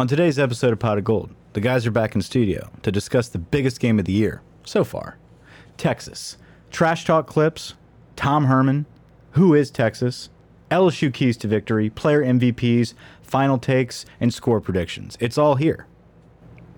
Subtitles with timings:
[0.00, 3.28] On today's episode of Pot of Gold, the guys are back in studio to discuss
[3.28, 5.18] the biggest game of the year so far
[5.76, 6.38] Texas.
[6.70, 7.74] Trash talk clips,
[8.16, 8.86] Tom Herman,
[9.32, 10.30] who is Texas,
[10.70, 15.18] LSU keys to victory, player MVPs, final takes, and score predictions.
[15.20, 15.86] It's all here.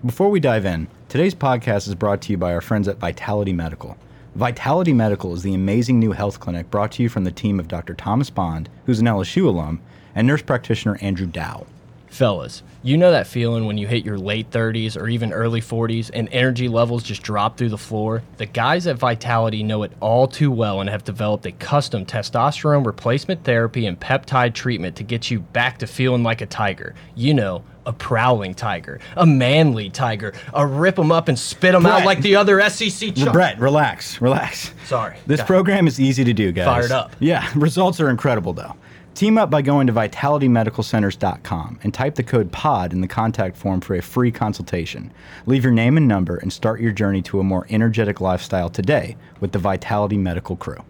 [0.05, 3.53] Before we dive in, today's podcast is brought to you by our friends at Vitality
[3.53, 3.95] Medical.
[4.35, 7.69] Vitality Medical is the amazing new health clinic brought to you from the team of
[7.69, 7.93] Dr.
[7.93, 9.81] Thomas Bond, who's an LSU alum,
[10.13, 11.65] and nurse practitioner Andrew Dow.
[12.13, 16.11] Fellas, you know that feeling when you hit your late 30s or even early 40s
[16.13, 18.21] and energy levels just drop through the floor?
[18.37, 22.85] The guys at Vitality know it all too well and have developed a custom testosterone
[22.85, 26.93] replacement therapy and peptide treatment to get you back to feeling like a tiger.
[27.15, 31.87] You know, a prowling tiger, a manly tiger, a rip 'em up and spit 'em
[31.87, 33.33] out like the other SEC chump.
[33.33, 34.71] Brett, relax, relax.
[34.85, 35.17] Sorry.
[35.25, 36.65] This program is easy to do, guys.
[36.65, 37.15] Fired up.
[37.19, 38.75] Yeah, results are incredible, though.
[39.13, 43.79] Team up by going to vitalitymedicalcenters.com and type the code POD in the contact form
[43.79, 45.13] for a free consultation.
[45.45, 49.15] Leave your name and number and start your journey to a more energetic lifestyle today
[49.39, 50.83] with the Vitality Medical crew.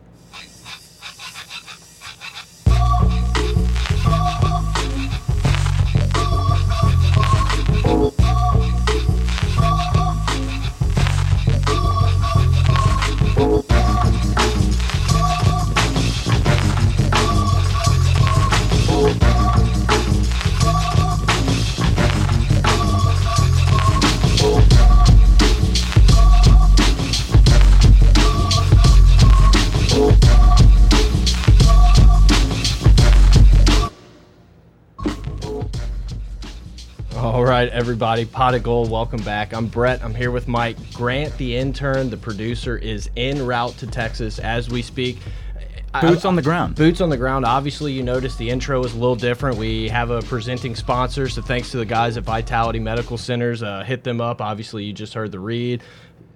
[37.43, 38.89] All right, everybody, pot of gold.
[38.89, 39.53] Welcome back.
[39.53, 40.01] I'm Brett.
[40.01, 42.09] I'm here with Mike Grant, the intern.
[42.09, 45.17] The producer is en route to Texas as we speak.
[45.93, 46.75] I- Boots on the ground.
[46.75, 47.43] Boots on the ground.
[47.43, 49.57] Obviously, you noticed the intro is a little different.
[49.57, 53.61] We have a presenting sponsor, so thanks to the guys at Vitality Medical Centers.
[53.61, 54.39] Uh, hit them up.
[54.39, 55.83] Obviously, you just heard the read.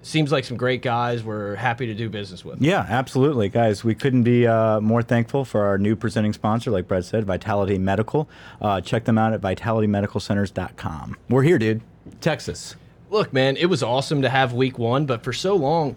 [0.08, 1.22] Seems like some great guys.
[1.22, 2.54] We're happy to do business with.
[2.56, 2.64] Them.
[2.64, 3.84] Yeah, absolutely, guys.
[3.84, 7.76] We couldn't be uh, more thankful for our new presenting sponsor, like Brett said, Vitality
[7.76, 8.26] Medical.
[8.58, 11.18] Uh, check them out at vitalitymedicalcenters.com.
[11.28, 11.82] We're here, dude.
[12.22, 12.74] Texas.
[13.10, 15.94] Look, man, it was awesome to have week one, but for so long,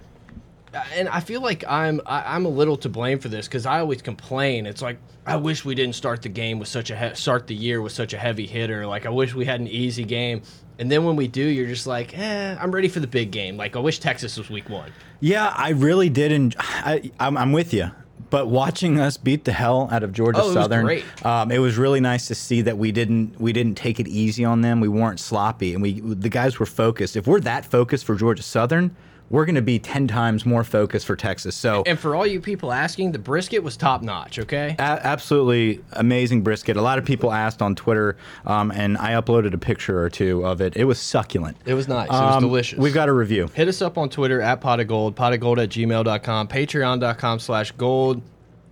[0.95, 3.79] and I feel like I'm I, I'm a little to blame for this because I
[3.79, 4.65] always complain.
[4.65, 7.55] It's like I wish we didn't start the game with such a he- start the
[7.55, 8.85] year with such a heavy hitter.
[8.87, 10.41] Like I wish we had an easy game.
[10.79, 13.55] And then when we do, you're just like, eh, I'm ready for the big game.
[13.55, 14.91] Like I wish Texas was week one.
[15.19, 16.31] Yeah, I really did.
[16.31, 17.91] And I, I'm, I'm with you.
[18.31, 21.01] But watching us beat the hell out of Georgia Oh, it was Southern.
[21.23, 24.45] Um, it was really nice to see that we didn't we didn't take it easy
[24.45, 24.79] on them.
[24.79, 27.17] We weren't sloppy, and we the guys were focused.
[27.17, 28.95] If we're that focused for Georgia Southern,
[29.31, 31.55] we're going to be ten times more focused for Texas.
[31.55, 34.37] So And for all you people asking, the brisket was top notch.
[34.37, 34.75] Okay.
[34.77, 36.77] A- absolutely amazing brisket.
[36.77, 40.45] A lot of people asked on Twitter, um, and I uploaded a picture or two
[40.45, 40.75] of it.
[40.75, 41.57] It was succulent.
[41.65, 42.09] It was nice.
[42.09, 42.77] It was Um, delicious.
[42.77, 43.49] We've got a review.
[43.53, 47.39] Hit us up on Twitter at pot of gold, pot of gold at gmail.com, patreon.com
[47.39, 48.21] slash gold.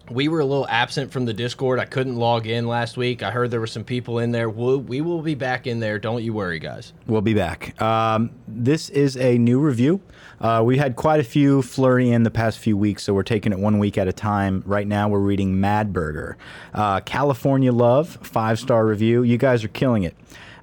[0.09, 1.80] We were a little absent from the Discord.
[1.80, 3.22] I couldn't log in last week.
[3.22, 4.50] I heard there were some people in there.
[4.50, 6.00] We'll, we will be back in there.
[6.00, 6.94] Don't you worry, guys.
[7.06, 7.80] We'll be back.
[7.81, 10.02] Um, this is a new review.
[10.42, 13.52] Uh, we had quite a few flurry in the past few weeks, so we're taking
[13.52, 14.64] it one week at a time.
[14.66, 16.38] Right now, we're reading Mad Burger.
[16.74, 19.22] Uh, California Love, five star review.
[19.22, 20.16] You guys are killing it.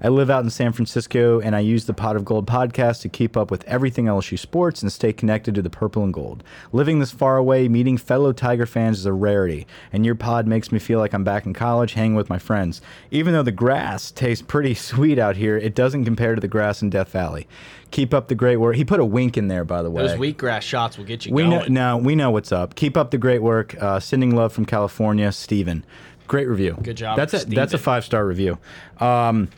[0.02, 3.08] I live out in San Francisco and I use the Pot of Gold podcast to
[3.08, 6.44] keep up with everything LSU sports and stay connected to the purple and gold.
[6.72, 10.70] Living this far away, meeting fellow Tiger fans is a rarity, and your pod makes
[10.70, 12.80] me feel like I'm back in college hanging with my friends.
[13.10, 16.82] Even though the grass tastes pretty sweet out here, it doesn't compare to the grass
[16.82, 17.46] in Death Valley.
[17.90, 18.76] Keep up the great work.
[18.76, 20.06] He put a wink in there, by the way.
[20.06, 21.72] Those wheatgrass shots will get you We know, going.
[21.72, 22.74] no, we know what's up.
[22.74, 23.80] Keep up the great work.
[23.80, 25.84] Uh, sending love from California, Steven.
[26.26, 26.76] Great review.
[26.82, 28.58] Good job, That's a that's a five star review.
[28.98, 29.48] Um,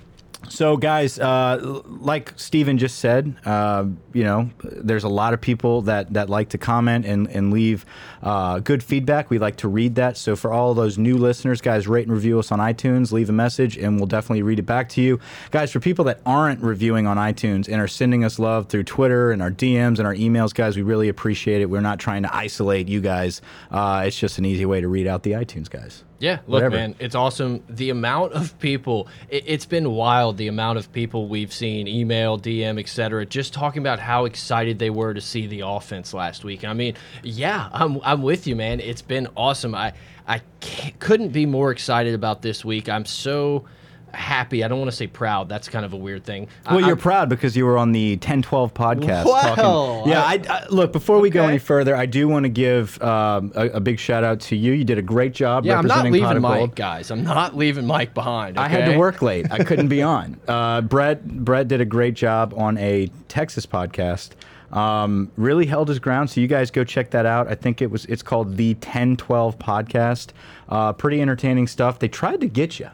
[0.49, 5.83] so, guys, uh, like Steven just said, uh, you know, there's a lot of people
[5.83, 7.85] that, that like to comment and, and leave
[8.23, 9.31] uh, good feedback.
[9.31, 10.17] We like to read that.
[10.17, 13.33] So, for all those new listeners, guys, rate and review us on iTunes, leave a
[13.33, 15.21] message, and we'll definitely read it back to you.
[15.51, 19.33] Guys, for people that aren't reviewing on iTunes and are sending us love through Twitter
[19.33, 21.67] and our DMs and our emails, guys, we really appreciate it.
[21.67, 25.07] We're not trying to isolate you guys, uh, it's just an easy way to read
[25.07, 26.05] out the iTunes, guys.
[26.21, 26.77] Yeah, look, Whatever.
[26.77, 27.63] man, it's awesome.
[27.69, 30.37] The amount of people, it, it's been wild.
[30.37, 34.91] The amount of people we've seen, email, DM, etc., just talking about how excited they
[34.91, 36.65] were to see the offense last week.
[36.65, 38.81] I mean, yeah, I'm, I'm with you, man.
[38.81, 39.75] It's been awesome.
[39.75, 39.93] I,
[40.27, 42.89] I can't, couldn't be more excited about this week.
[42.89, 43.65] I'm so
[44.13, 44.65] happy.
[44.65, 45.49] I don't want to say proud.
[45.49, 46.49] That's kind of a weird thing.
[46.67, 49.25] Well, I, you're I'm- proud because you were on the 1012 podcast.
[49.25, 52.49] Well, talking, yeah, I, I, look, before we go any further, I do want to
[52.49, 54.73] give um, a, a big shout out to you.
[54.73, 56.75] You did a great job yeah, I'm not representing leaving Mike, Gold.
[56.75, 57.11] guys.
[57.11, 58.59] I'm not leaving Mike behind.
[58.59, 59.51] I had to work late.
[59.51, 60.37] I couldn't be on.
[60.49, 64.31] Uh, Brett Brett did a great job on a Texas podcast.
[64.73, 66.31] Um, really held his ground.
[66.31, 67.49] So you guys go check that out.
[67.49, 70.31] I think it was it's called the 1012 podcast.
[70.69, 71.99] Uh, pretty entertaining stuff.
[71.99, 72.89] They tried to get you.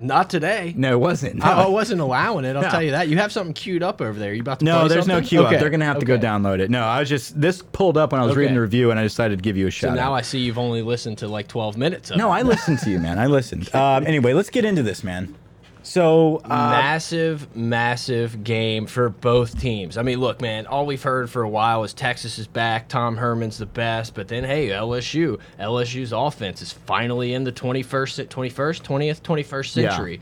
[0.00, 0.74] Not today.
[0.76, 1.44] No, it wasn't.
[1.44, 2.54] I, I wasn't allowing it.
[2.54, 2.68] I'll No.
[2.70, 3.08] tell you that.
[3.08, 4.32] You have something queued up over there.
[4.32, 5.60] You about to No, there's no queue Okay, up.
[5.60, 6.70] They're gonna have to go download it.
[6.70, 9.02] No, I was just this pulled up when I was reading the review, and I
[9.02, 9.88] decided to give you a shot.
[9.90, 10.16] So now out.
[10.16, 12.10] I see you've only listened to like 12 minutes.
[12.10, 12.36] Of no, it.
[12.36, 13.18] I listened to you, man.
[13.18, 13.68] I listened.
[13.78, 15.34] Um, anyway, let's get into this, man.
[15.88, 19.96] So, uh, massive, massive game for both teams.
[19.96, 23.16] I mean, look, man, all we've heard for a while is Texas is back, Tom
[23.16, 28.82] Herman's the best, but then hey, LSU, LSU's offense is finally in the 21st, 21st,
[28.82, 29.88] 20th, 21st Yeah.
[29.88, 30.20] century.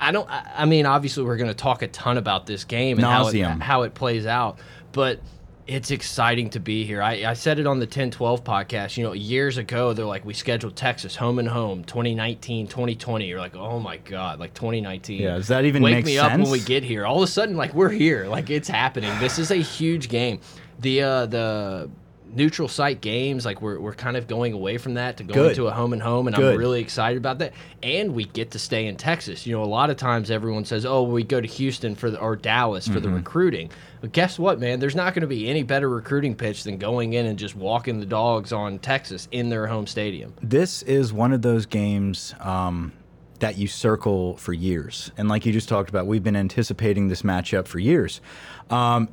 [0.00, 0.30] I don't.
[0.30, 3.24] I I mean, obviously, we're going to talk a ton about this game and how
[3.28, 4.58] it, how it plays out,
[4.92, 5.20] but
[5.68, 7.02] it's exciting to be here.
[7.02, 8.96] I, I said it on the 1012 podcast.
[8.96, 13.26] You know, years ago, they're like, we scheduled Texas home and home 2019, 2020.
[13.26, 15.20] You're like, oh my God, like 2019.
[15.20, 17.04] Yeah, does that even Wake make me up when we get here.
[17.04, 18.26] All of a sudden, like, we're here.
[18.26, 19.12] Like, it's happening.
[19.20, 20.40] This is a huge game.
[20.78, 21.90] The, uh, the,
[22.34, 25.50] neutral site games like we're, we're kind of going away from that to go Good.
[25.50, 26.54] into a home and home and Good.
[26.54, 27.52] i'm really excited about that
[27.82, 30.84] and we get to stay in texas you know a lot of times everyone says
[30.86, 33.02] oh we go to houston for the or dallas for Mm-hmm.
[33.02, 33.70] the recruiting
[34.00, 37.14] but guess what man there's not going to be any better recruiting pitch than going
[37.14, 41.32] in and just walking the dogs on texas in their home stadium this is one
[41.32, 42.92] of those games um,
[43.40, 45.12] that you circle for years.
[45.16, 48.20] And like you just talked about, we've been anticipating this matchup for years.
[48.68, 49.08] Um,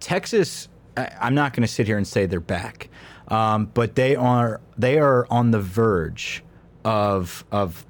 [0.00, 2.88] Texas, I'm not going to sit here and say they're back,
[3.28, 6.42] um, but they are they are on the verge
[6.84, 7.84] of of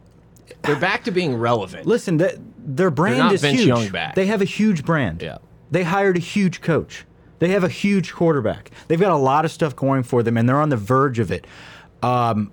[0.63, 2.17] they're back to being relevant listen.
[2.19, 3.69] That their brand is Vince huge.
[3.69, 4.15] Young back.
[4.15, 5.23] They have a huge brand.
[5.23, 5.39] Yeah.
[5.71, 7.05] They hired a huge coach.
[7.39, 8.71] They have a huge quarterback.
[8.89, 11.31] They've got a lot of stuff going for them, and they're on the verge of
[11.31, 11.47] it.
[12.03, 12.51] Um,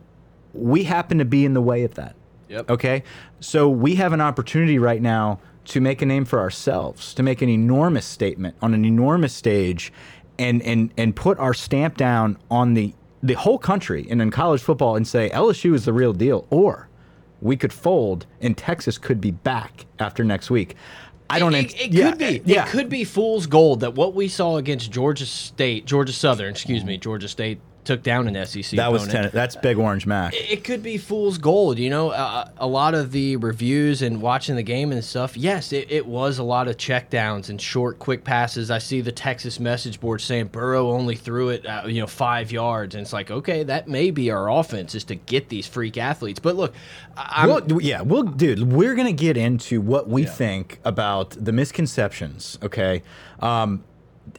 [0.53, 2.15] we happen to be in the way of that.
[2.49, 2.69] Yep.
[2.69, 3.03] Okay.
[3.39, 7.41] So we have an opportunity right now to make a name for ourselves, to make
[7.41, 9.93] an enormous statement on an enormous stage,
[10.39, 14.61] and and and put our stamp down on the the whole country and in college
[14.61, 16.89] football and say LSU is the real deal, or
[17.41, 20.75] we could fold and Texas could be back after next week.
[21.29, 21.53] I don't.
[21.55, 22.41] It, ant- it yeah, could be.
[22.45, 22.65] Yeah.
[22.65, 26.83] It could be fool's gold that what we saw against Georgia State, Georgia Southern, excuse
[26.83, 28.77] me, Georgia State took down an SEC.
[28.77, 30.33] That was ten, that's Big Orange Mac.
[30.35, 31.77] It could be fool's gold.
[31.79, 35.35] You know, uh, a lot of the reviews and watching the game and stuff.
[35.37, 38.71] Yes, it, it was a lot of checkdowns and short, quick passes.
[38.71, 42.51] I see the Texas message board saying Burrow only threw it, uh, you know, five
[42.51, 45.97] yards, and it's like, okay, that may be our offense is to get these freak
[45.97, 46.39] athletes.
[46.39, 46.73] But look,
[47.17, 51.51] I- I'm, Well, yeah, well, dude, we're gonna get into what we think about the
[51.51, 52.57] misconceptions.
[52.63, 53.03] Okay,
[53.39, 53.83] um,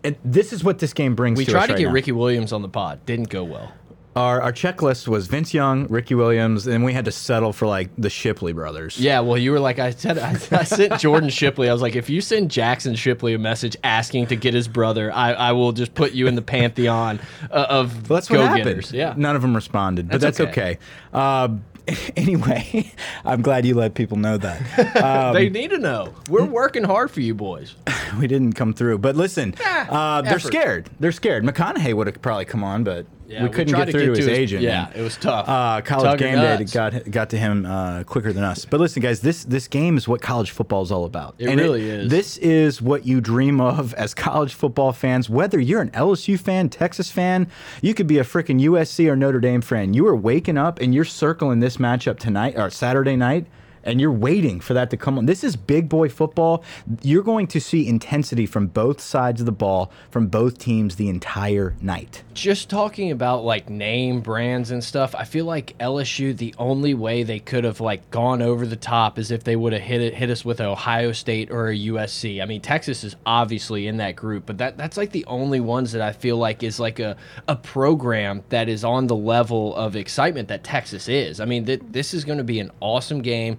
[0.02, 1.36] and this is what this game brings.
[1.38, 1.92] we to tried to right get now.
[1.92, 3.72] Ricky Williams on the pod, didn't go well.
[4.16, 7.90] Our, our checklist was Vince Young, Ricky Williams, and we had to settle for like
[7.98, 8.96] the Shipley brothers.
[8.96, 11.68] Yeah, well, you were like, I said, I, I sent Jordan Shipley.
[11.68, 15.10] I was like, if you send Jackson Shipley a message asking to get his brother,
[15.12, 17.18] I, I will just put you in the pantheon
[17.50, 18.86] uh, of Well, that's go-getters.
[18.90, 18.92] happened.
[18.96, 19.14] Yeah.
[19.16, 20.78] none of them responded, but that's That's okay.
[21.12, 21.48] Uh,
[22.16, 22.92] anyway,
[23.24, 24.62] I'm glad you let people know that.
[25.04, 26.14] Um, they need to know.
[26.30, 27.74] We're working hard for you boys.
[28.18, 28.98] we didn't come through.
[28.98, 30.88] But listen, uh, they're scared.
[31.00, 31.44] They're scared.
[31.44, 34.62] McConaughey would have probably come on, but we couldn't get to through to his, agent.
[34.62, 35.48] Yeah, and, it was tough.
[35.48, 38.64] Uh, college Tug game day got got to him uh, quicker than us.
[38.64, 41.34] But listen, guys, this this game is what college football is all about.
[41.38, 42.10] It really is.
[42.10, 45.28] This is what you dream of as college football fans.
[45.28, 47.48] Whether you're an LSU fan, Texas fan,
[47.82, 49.94] you could be a freaking USC or Notre Dame fan.
[49.94, 53.46] You are waking up and you're circling this matchup tonight or Saturday night.
[53.84, 55.26] And you're waiting for that to come on.
[55.26, 56.64] This is big boy football.
[57.02, 61.08] You're going to see intensity from both sides of the ball, from both teams the
[61.08, 62.22] entire night.
[62.34, 67.22] just talking about like name brands and stuff i feel like lsu the only way
[67.22, 70.14] they could have like gone over the top is if they would have hit it
[70.14, 74.16] hit us with ohio state or a usc i mean texas is obviously in that
[74.16, 77.16] group but that that's like the only ones that i feel like is like a,
[77.46, 81.80] a program that is on the level of excitement that texas is i mean th
[81.90, 83.56] this is going to be an awesome game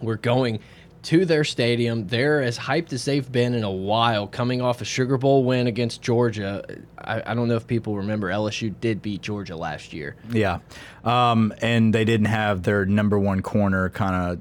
[0.00, 0.60] we're going
[1.04, 2.08] to their stadium.
[2.08, 5.66] They're as hyped as they've been in a while, coming off a Sugar Bowl win
[5.68, 6.64] against Georgia.
[6.98, 10.16] I, I don't know if people remember LSU did beat Georgia last year.
[10.30, 10.58] Yeah,
[11.04, 14.40] um, and they didn't have their number one corner kind of.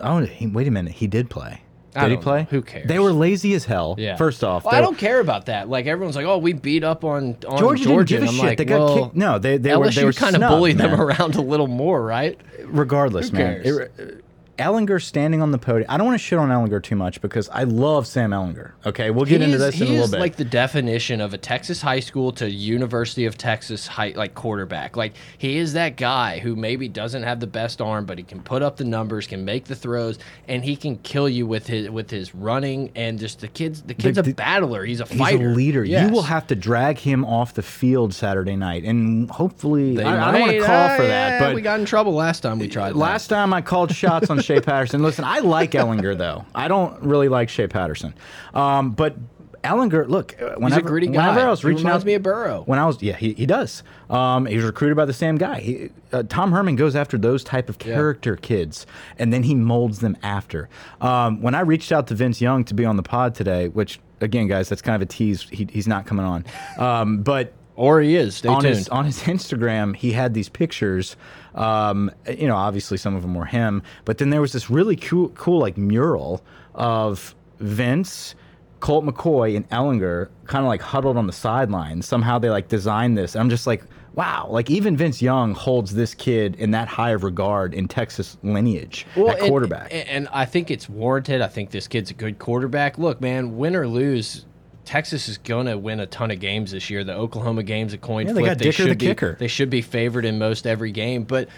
[0.00, 1.60] Oh, he, wait a minute, he did play.
[1.94, 2.38] Did he play?
[2.40, 2.46] know.
[2.48, 2.88] Who cares?
[2.88, 3.96] They were lazy as hell.
[3.98, 4.16] Yeah.
[4.16, 5.68] First off, Well, I don't care about that.
[5.68, 8.46] Like everyone's like, "Oh, we beat up on on Georgia, Georgia." didn't give a shit.
[8.46, 9.16] like, they got well, kicked.
[9.16, 12.02] No, they they LSU were they were kind of bullied them around a little more,
[12.02, 12.40] right?
[12.64, 13.62] Regardless, Who man.
[13.62, 13.90] cares?
[13.98, 14.24] It-
[14.58, 15.90] Ehlinger standing on the podium.
[15.90, 18.72] I don't want to shit on Ehlinger too much because I love Sam Ehlinger.
[18.84, 20.20] Okay, we'll get He into is- this in a he little is bit.
[20.20, 24.96] like the definition of a Texas high school to University of Texas high like quarterback.
[24.96, 28.42] Like he is that guy who maybe doesn't have the best arm, but he can
[28.42, 30.18] put up the numbers, can make the throws,
[30.48, 33.82] and he can kill you with his with his running and just the kids.
[33.82, 34.84] The kid's the- a battler.
[34.84, 35.38] He's a fighter.
[35.38, 35.84] He's a leader.
[35.84, 36.06] Yes.
[36.08, 40.32] You will have to drag him off the field Saturday night, and hopefully, I, I
[40.32, 42.58] don't want to call uh, for that, yeah, but we got in trouble last time
[42.58, 42.90] we tried.
[42.90, 42.96] that.
[42.98, 45.02] Last time I called shots on Shea Patterson.
[45.02, 46.44] Listen, I like Ehlinger though.
[46.54, 48.14] I don't really like Shea Patterson,
[48.54, 49.16] um, but
[49.64, 50.08] Ehlinger.
[50.08, 51.28] Look, uh, whenever, gritty guy.
[51.28, 52.62] whenever I was He reaching out, me of Burrow.
[52.66, 53.82] When I was, yeah, he, he does.
[54.10, 55.60] Um, he was recruited by the same guy.
[55.60, 58.86] He, uh, Tom Herman goes after those type of character kids,
[59.18, 60.68] and then he molds them after.
[61.00, 64.00] Um, when I reached out to Vince Young to be on the pod today, which
[64.20, 65.42] again, guys, that's kind of a tease.
[65.50, 66.44] He, he's not coming on,
[66.78, 68.36] um, but or he is.
[68.36, 68.76] Stay on tuned.
[68.76, 71.16] his on his Instagram, he had these pictures.
[71.54, 74.96] Um, you know, obviously some of them were him, but then there was this really
[74.96, 76.42] cool, cool like mural
[76.74, 78.34] of Vince,
[78.80, 82.06] Colt McCoy, and Ehlinger, kind of like huddled on the sidelines.
[82.06, 83.36] Somehow they like designed this.
[83.36, 84.46] I'm just like, wow!
[84.50, 89.06] Like even Vince Young holds this kid in that high of regard in Texas lineage
[89.16, 89.92] at quarterback.
[89.92, 91.42] And, and I think it's warranted.
[91.42, 92.98] I think this kid's a good quarterback.
[92.98, 94.46] Look, man, win or lose,
[94.84, 97.04] Texas is going to win a ton of games this year.
[97.04, 98.50] The Oklahoma game's a coin Yeah, they flip.
[98.52, 99.36] got Dicker should the be, kicker.
[99.38, 101.24] They should be favored in most every game.
[101.24, 101.48] But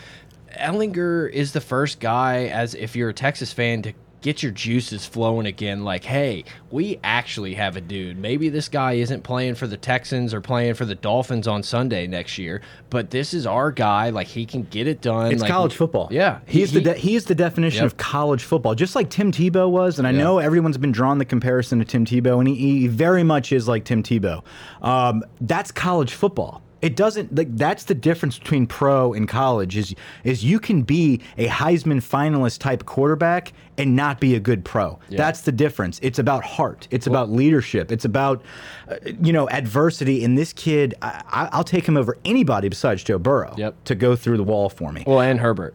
[0.58, 3.92] Ehlinger is the first guy, as if you're a Texas fan, to
[4.24, 5.84] get your juices flowing again.
[5.84, 8.16] Like, hey, we actually have a dude.
[8.18, 12.06] Maybe this guy isn't playing for the Texans or playing for the Dolphins on Sunday
[12.06, 14.08] next year, but this is our guy.
[14.08, 15.30] Like, he can get it done.
[15.30, 16.08] It's like, college football.
[16.10, 17.92] Yeah, he, the he- de he is the definition Yep.
[17.92, 19.98] of college football, just like Tim Tebow was.
[19.98, 23.22] And I know everyone's been drawn the comparison to Tim Tebow, and he, he very
[23.24, 24.42] much is like Tim Tebow.
[24.80, 26.62] Um, that's college football.
[26.84, 31.20] It doesn't like that's the difference between pro and college is is you can be
[31.38, 34.98] a Heisman finalist type quarterback and not be a good pro.
[35.10, 35.98] That's the difference.
[36.02, 36.86] It's about heart.
[36.90, 37.90] It's about leadership.
[37.90, 38.42] It's about
[38.88, 40.24] uh, you know adversity.
[40.24, 43.84] And this kid, I, I- I'll take him over anybody besides Joe Burrow Yep.
[43.84, 45.04] to go through the wall for me.
[45.06, 45.74] Well, and Herbert.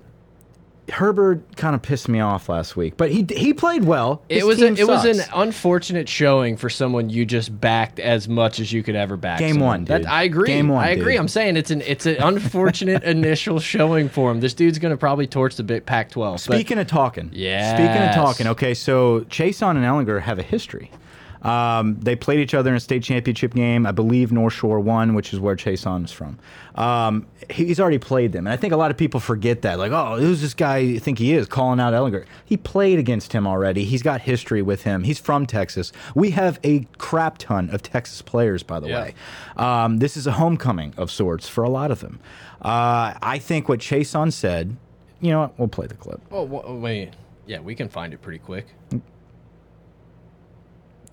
[0.91, 4.21] Herbert kind of pissed me off last week, but he he played well.
[4.29, 8.27] His It was a, it was an unfortunate showing for someone you just backed as
[8.27, 9.39] much as you could ever back.
[9.39, 9.67] Game someone.
[9.69, 10.07] one, That- dude.
[10.07, 10.47] I agree.
[10.47, 11.13] Game one, I agree.
[11.13, 11.19] dude.
[11.21, 14.39] I'm saying it's an it's an unfortunate initial showing for him.
[14.39, 16.31] This dude's going to probably torch the big Pac-12.
[16.31, 17.75] but- Speaking of talking, yeah.
[17.75, 18.47] speaking of talking.
[18.47, 20.91] Okay, so Chaisson and Ehlinger have a history.
[21.41, 23.85] Um, they played each other in a state championship game.
[23.85, 26.37] I believe North Shore won, which is where Chaisson is from.
[26.75, 29.79] Um, he's already played them, and I think a lot of people forget that.
[29.79, 32.25] Like, oh, who's this guy you think he is calling out Ehlinger?
[32.45, 33.85] He played against him already.
[33.85, 35.03] He's got history with him.
[35.03, 35.91] He's from Texas.
[36.13, 39.01] We have a crap ton of Texas players, by the Yeah.
[39.01, 39.13] way.
[39.55, 42.19] Um, this is a homecoming of sorts for a lot of them.
[42.61, 44.75] Uh, I think what Chaisson said.
[45.21, 45.59] You know what?
[45.59, 46.21] We'll play the clip.
[46.31, 47.11] Oh, wait.
[47.45, 48.67] Yeah, we can find it pretty quick.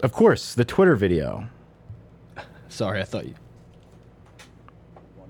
[0.03, 1.49] Of course, the Twitter video.
[2.69, 3.35] Sorry, I thought you.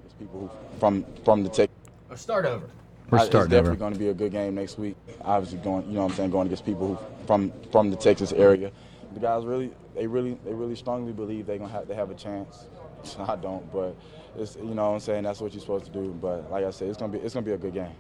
[0.02, 1.70] There's people from from the tech.
[2.10, 2.68] Oh, start over.
[3.10, 3.76] We're I- It's definitely over.
[3.76, 4.96] going to be a good game next week.
[5.22, 8.32] Obviously, going you know what I'm saying going against people who from from the Texas
[8.32, 8.72] area.
[9.14, 12.14] The guys really they really they really strongly believe they're gonna have they have a
[12.14, 12.66] chance.
[13.20, 13.94] I don't, but
[14.36, 16.08] it's you know what I'm saying that's what you're supposed to do.
[16.20, 17.92] But like I said, it's gonna be it's gonna be a good game.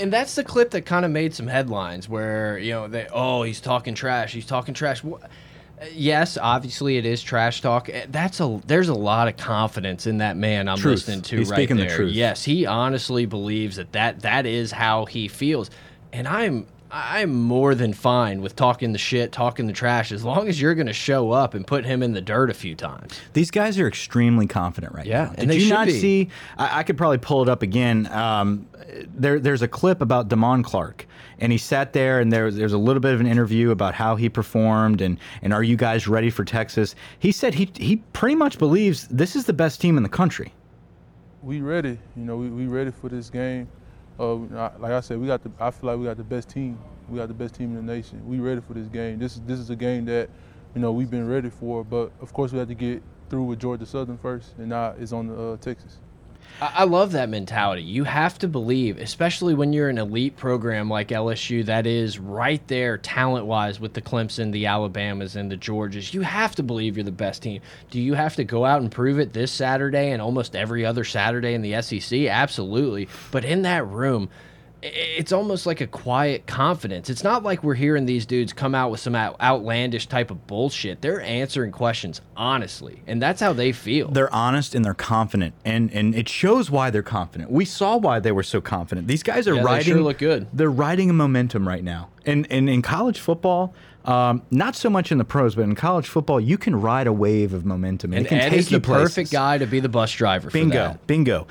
[0.00, 3.44] And that's the clip that kind of made some headlines where, you know, they, oh,
[3.44, 4.32] he's talking trash.
[4.32, 5.04] He's talking trash.
[5.04, 5.20] Wha-
[5.92, 7.88] Yes, obviously it is trash talk.
[7.88, 10.94] Eh, That's a there's a lot of confidence in that man I'm Truth.
[11.08, 11.96] listening to He's right speaking the there.
[11.96, 12.12] truth.
[12.12, 15.70] Yes, he honestly believes that, that that is how he feels.
[16.12, 16.66] And I'm
[16.96, 20.76] I'm more than fine with talking the shit, talking the trash as long as you're
[20.76, 23.20] going to show up and put him in the dirt a few times.
[23.32, 25.28] These guys are extremely confident right Yeah, now.
[25.30, 25.98] and Did they you not be.
[25.98, 26.28] see?
[26.56, 28.06] I, I could probably pull it up again.
[28.12, 28.68] Um,
[29.08, 31.06] there, there's a clip about Damone Clark,
[31.38, 34.16] and he sat there, and there, there's a little bit of an interview about how
[34.16, 36.94] he performed, and and are you guys ready for Texas?
[37.18, 40.52] He said he he pretty much believes this is the best team in the country.
[41.42, 41.98] we ready.
[42.16, 43.68] You know, we, we ready for this game.
[44.18, 44.34] Uh,
[44.78, 45.50] like I said, we got the.
[45.60, 46.78] I feel like we got the best team.
[47.08, 48.26] We got the best team in the nation.
[48.26, 49.18] We ready for this game.
[49.18, 50.30] This is this is a game that,
[50.74, 51.84] you know, we've been ready for.
[51.84, 55.12] But of course, we have to get through with Georgia Southern first, and now it's
[55.12, 55.98] on uh, Texas.
[56.60, 57.82] I love that mentality.
[57.82, 62.66] You have to believe, especially when you're an elite program like LSU, that is right
[62.68, 66.14] there talent wise with the Clemson, the Alabamas, and the Georgias.
[66.14, 67.60] You have to believe you're the best team.
[67.90, 71.04] Do you have to go out and prove it this Saturday and almost every other
[71.04, 72.26] Saturday in the SEC?
[72.26, 73.08] Absolutely.
[73.32, 74.28] But in that room,
[74.84, 77.08] it's almost like a quiet confidence.
[77.08, 81.00] It's not like we're hearing these dudes come out with some outlandish type of bullshit.
[81.00, 84.10] They're answering questions honestly, and that's how they feel.
[84.10, 87.50] They're honest and they're confident, and and it shows why they're confident.
[87.50, 89.08] We saw why they were so confident.
[89.08, 90.48] These guys are Yeah, they sure look good.
[90.52, 93.74] They're riding a momentum right now, and and in college football.
[94.04, 97.12] Um, not so much in the pros, but in college football, you can ride a
[97.12, 99.80] wave of momentum, and, and it can Ed take is the perfect guy to be
[99.80, 100.50] the bus driver.
[100.50, 101.46] For Bingo, bingo.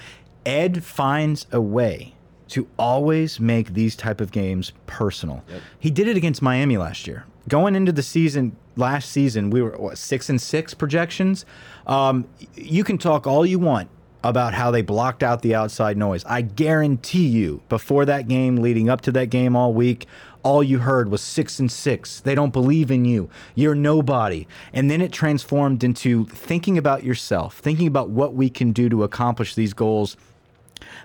[0.45, 2.13] Ed finds a way
[2.49, 5.43] to always make these type of games personal.
[5.79, 7.25] He did it against Miami last year.
[7.47, 11.45] Going into the season, last season, we were what six and six projections.
[11.87, 13.89] Um, you can talk all you want
[14.23, 16.23] about how they blocked out the outside noise.
[16.25, 20.07] I guarantee you, before that game, leading up to that game all week,
[20.43, 22.21] all you heard was six and six.
[22.21, 23.29] They don't believe in you.
[23.55, 24.47] You're nobody.
[24.71, 29.03] And then it transformed into thinking about yourself, thinking about what we can do to
[29.03, 30.15] accomplish these goals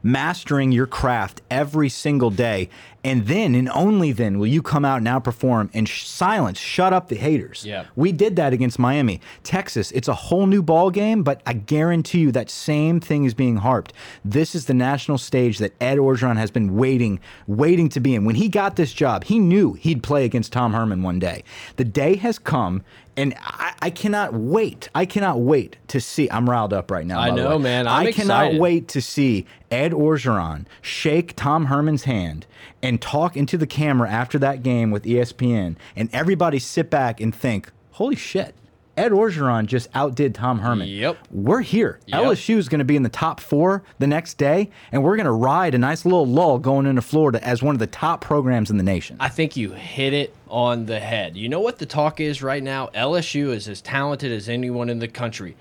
[0.02, 2.69] mastering your craft every single day.
[3.05, 6.93] And then and only then will you come out and outperform and sh silence, shut
[6.93, 7.64] up the haters.
[7.64, 7.87] Yeah.
[7.95, 9.21] We did that against Miami.
[9.45, 13.35] Texas, it's a whole new ball game, but I guarantee you that same thing is
[13.35, 13.93] being harped.
[14.25, 18.25] This is the national stage that Ed Orgeron has been waiting, waiting to be in.
[18.25, 21.45] When he got this job, he knew he'd play against Tom Herman one day.
[21.76, 22.83] The day has come,
[23.18, 24.88] and I, I cannot wait.
[24.94, 26.30] I cannot wait to see.
[26.30, 27.18] I'm riled up right now.
[27.18, 27.88] I know, man.
[27.88, 28.60] I'm I cannot excited.
[28.60, 32.46] wait to see Ed Orgeron shake Tom Herman's hand
[32.80, 37.34] and talk into the camera after that game with ESPN, and everybody sit back and
[37.34, 38.54] think, "Holy shit!"
[38.99, 40.88] Ed Orgeron just outdid Tom Herman.
[40.88, 41.17] Yep.
[41.31, 42.00] We're here.
[42.07, 42.21] Yep.
[42.23, 45.26] LSU is going to be in the top four the next day, and we're going
[45.26, 48.71] to ride a nice little lull going into Florida as one of the top programs
[48.71, 49.17] in the nation.
[49.21, 51.37] I think you hit it on the head.
[51.37, 52.88] You know what the talk is right now?
[52.88, 55.57] LSU is as talented as anyone in the country,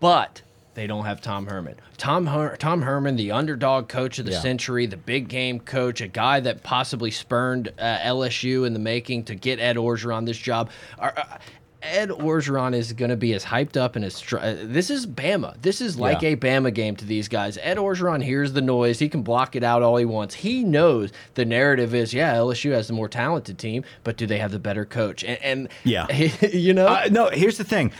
[0.00, 0.42] but
[0.74, 1.76] they don't have Tom Herman.
[1.98, 4.40] Tom Her Tom Herman, the underdog coach of the Yeah.
[4.40, 9.24] century, the big game coach, a guy that possibly spurned uh, LSU in the making
[9.24, 10.70] to get Ed Orgeron this job.
[10.98, 11.38] Are- uh,
[11.82, 15.06] Ed Orgeron is going to be as hyped up and as str- uh, this is
[15.06, 15.60] Bama.
[15.62, 16.30] This is like Yeah.
[16.30, 17.58] a Bama game to these guys.
[17.60, 18.98] Ed Orgeron hears the noise.
[19.00, 20.36] He can block it out all he wants.
[20.36, 24.38] He knows the narrative is, yeah, LSU has the more talented team, but do they
[24.38, 25.24] have the better coach?
[25.24, 26.06] And, and Yeah.
[26.52, 27.90] you know, Uh, no, here's the thing.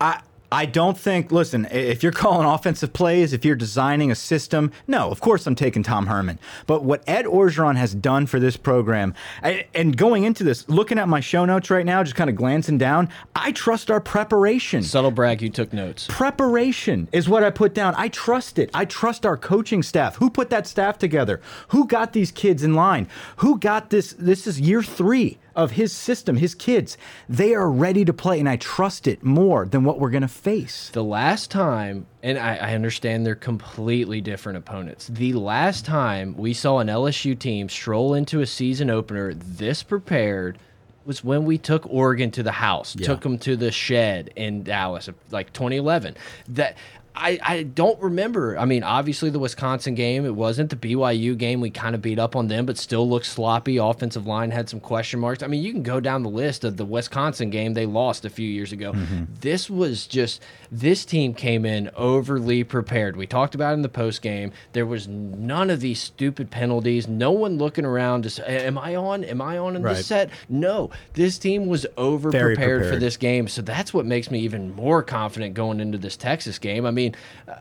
[0.00, 1.30] I I don't think.
[1.30, 5.54] Listen, if you're calling offensive plays, if you're designing a system, no, of course I'm
[5.54, 6.38] taking Tom Herman.
[6.66, 10.98] But what Ed Orgeron has done for this program, and, and going into this, looking
[10.98, 14.82] at my show notes right now, just kind of glancing down, I trust our preparation.
[14.82, 16.06] subtle brag, you took notes.
[16.08, 17.94] Preparation is what I put down.
[17.96, 18.70] I trust it.
[18.72, 20.16] I trust our coaching staff.
[20.16, 21.40] Who put that staff together?
[21.68, 23.08] Who got these kids in line?
[23.36, 24.14] Who got this?
[24.18, 26.96] This is year three of his system, his kids.
[27.28, 30.28] They are ready to play, and I trust it more than what we're going to
[30.28, 30.88] face.
[30.90, 35.08] The last time, and I, I understand they're completely different opponents.
[35.08, 40.58] The last time we saw an LSU team stroll into a season opener this prepared
[41.04, 45.08] was when we took Oregon to the house, took them to the shed in Dallas,
[45.30, 46.14] like 2011.
[46.48, 46.76] That
[47.18, 48.56] I, I don't remember.
[48.58, 51.60] I mean, obviously the Wisconsin game, it wasn't the BYU game.
[51.60, 53.76] We kind of beat up on them, but still looked sloppy.
[53.76, 55.42] Offensive line had some question marks.
[55.42, 58.30] I mean, you can go down the list of the Wisconsin game they lost a
[58.30, 58.92] few years ago.
[58.92, 59.24] Mm-hmm.
[59.40, 63.16] This was just this team came in overly prepared.
[63.16, 64.52] We talked about it in the post game.
[64.72, 67.08] There was none of these stupid penalties.
[67.08, 69.24] No one looking around to say, "Am I on?
[69.24, 69.96] Am I on in Right.
[69.96, 73.48] this set?" No, this team was over prepared for this game.
[73.48, 76.86] So that's what makes me even more confident going into this Texas game.
[76.86, 77.07] I mean,
[77.48, 77.54] uh,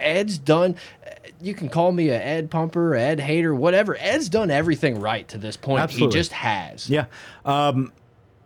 [0.00, 0.76] Ed's done.
[1.40, 3.96] You can call me a Ed pumper, Ed hater, whatever.
[4.00, 5.82] Ed's done everything right to this point.
[5.82, 6.16] Absolutely.
[6.16, 6.90] He just has.
[6.90, 7.06] Yeah.
[7.44, 7.92] Um,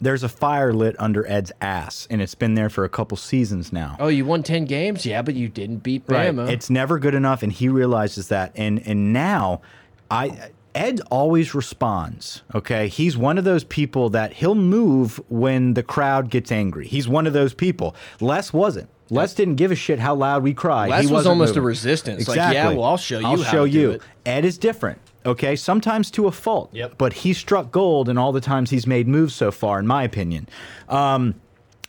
[0.03, 3.73] there's a fire lit under Ed's ass, and it's been there for a couple seasons
[3.73, 3.97] now.
[4.01, 6.51] Oh, you won ten games, yeah, but you didn't beat Bama.
[6.51, 8.53] It's never good enough, and he realizes that.
[8.57, 9.63] And and now,
[10.11, 12.43] I Ed always responds.
[12.55, 16.87] Okay, he's one of those people that he'll move when the crowd gets angry.
[16.89, 17.95] He's one of those people.
[18.21, 18.89] Les wasn't.
[19.13, 20.91] Les didn't give a shit how loud we cried.
[20.91, 21.67] Les he was wasn't almost a moving.
[21.69, 22.27] resistance.
[22.29, 22.55] Like, Exactly.
[22.57, 23.91] yeah, well, I'll show you I'll how show to do you.
[23.93, 24.03] it.
[24.27, 24.99] Ed is different.
[25.25, 26.71] Okay, sometimes to a fault.
[26.73, 26.95] Yep.
[26.99, 30.03] But he struck gold in all the times he's made moves so far, in my
[30.03, 30.49] opinion.
[30.89, 31.35] Um,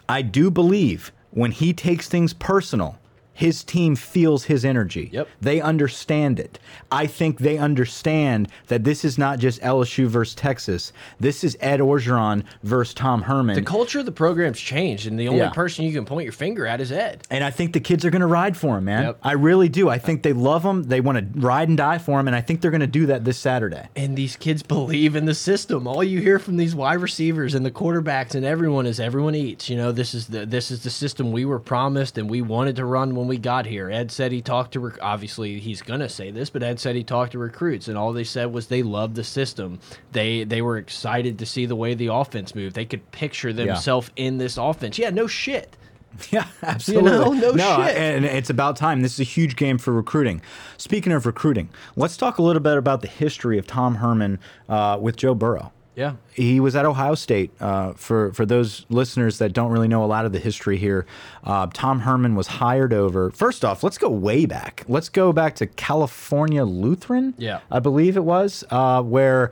[0.07, 2.99] I do believe when he takes things personal,
[3.33, 5.09] his team feels his energy.
[5.11, 5.27] Yep.
[5.41, 6.59] They understand it.
[6.91, 10.93] I think they understand that this is not just LSU versus Texas.
[11.19, 13.55] This is Ed Orgeron versus Tom Herman.
[13.55, 15.49] the culture of the program's changed, and the only Yeah.
[15.49, 17.21] person you can point your finger at is Ed.
[17.31, 19.03] and I think the kids are going to ride for him, man.
[19.03, 19.17] Yep.
[19.23, 19.89] I really do.
[19.89, 20.83] I think they love him.
[20.83, 23.05] They want to ride and die for him, and I think they're going to do
[23.07, 23.87] that this Saturday.
[23.95, 25.87] And these kids believe in the system.
[25.87, 29.69] All you hear from these wide receivers and the quarterbacks and everyone is everyone eats.
[29.69, 32.75] You know, this is the this is the system we were promised and we wanted
[32.77, 33.89] to run when we got here.
[33.89, 37.03] Ed said he talked to, rec- obviously he's gonna say this, but Ed said he
[37.05, 39.79] talked to recruits, and all they said was they loved the system.
[40.11, 42.75] They they were excited to see the way the offense moved.
[42.75, 44.97] They could picture themselves in this offense.
[44.97, 45.77] Yeah, no shit.
[46.29, 47.39] Yeah, absolutely.
[47.39, 47.53] know?
[47.53, 47.97] No shit.
[47.97, 49.01] And it's about time.
[49.01, 50.43] This is a huge game for recruiting.
[50.77, 54.37] Speaking of recruiting, let's talk a little bit about the history of Tom Herman
[54.69, 55.73] uh, with Joe Burrow.
[55.95, 56.15] Yeah.
[56.33, 57.51] He was at Ohio State.
[57.59, 61.05] Uh, for for those listeners that don't really know a lot of the history here,
[61.43, 63.31] uh, Tom Herman was hired over.
[63.31, 64.83] First off, let's go way back.
[64.87, 67.33] Let's go back to California Lutheran.
[67.37, 67.59] Yeah.
[67.69, 69.51] I believe it was uh, where.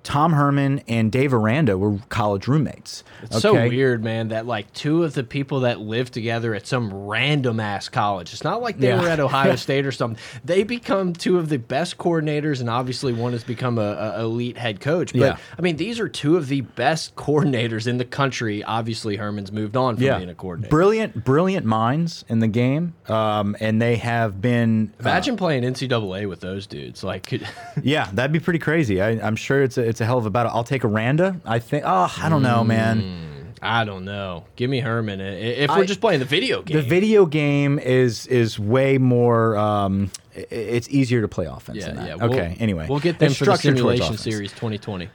[0.00, 3.04] Uh, Tom Herman and Dave Aranda were college roommates.
[3.22, 6.92] It's so weird, man, that like two of the people that lived together at some
[6.92, 8.32] random ass college.
[8.32, 9.02] It's not like they Yeah.
[9.02, 10.20] were at Ohio State or something.
[10.44, 14.56] They become two of the best coordinators, and obviously one has become a, a elite
[14.56, 15.12] head coach.
[15.12, 15.36] But Yeah.
[15.58, 18.64] I mean, these are two of the best coordinators in the country.
[18.64, 20.70] Obviously, Herman's moved on from being a coordinator.
[20.70, 24.92] Brilliant, brilliant minds in the game, um, and they have been.
[24.98, 27.04] uh, Imagine playing NCAA with those dudes.
[27.04, 27.46] Like, could,
[27.82, 29.02] yeah, that'd be pretty crazy.
[29.02, 30.52] I, I'm sure it's a, it's a hell of a battle.
[30.54, 31.40] I'll take Aranda.
[31.44, 31.84] I think.
[31.86, 33.26] Oh, I don't know, man.
[33.62, 34.44] I don't know.
[34.56, 35.20] Give me Herman.
[35.20, 39.56] If we're just playing the video game, The video game is is way more.
[39.58, 41.78] Um, it's easier to play offense.
[41.78, 42.06] yeah, than that.
[42.06, 42.14] yeah.
[42.14, 42.56] we'll- okay.
[42.58, 45.10] Anyway, we'll get them for the simulation series 2020.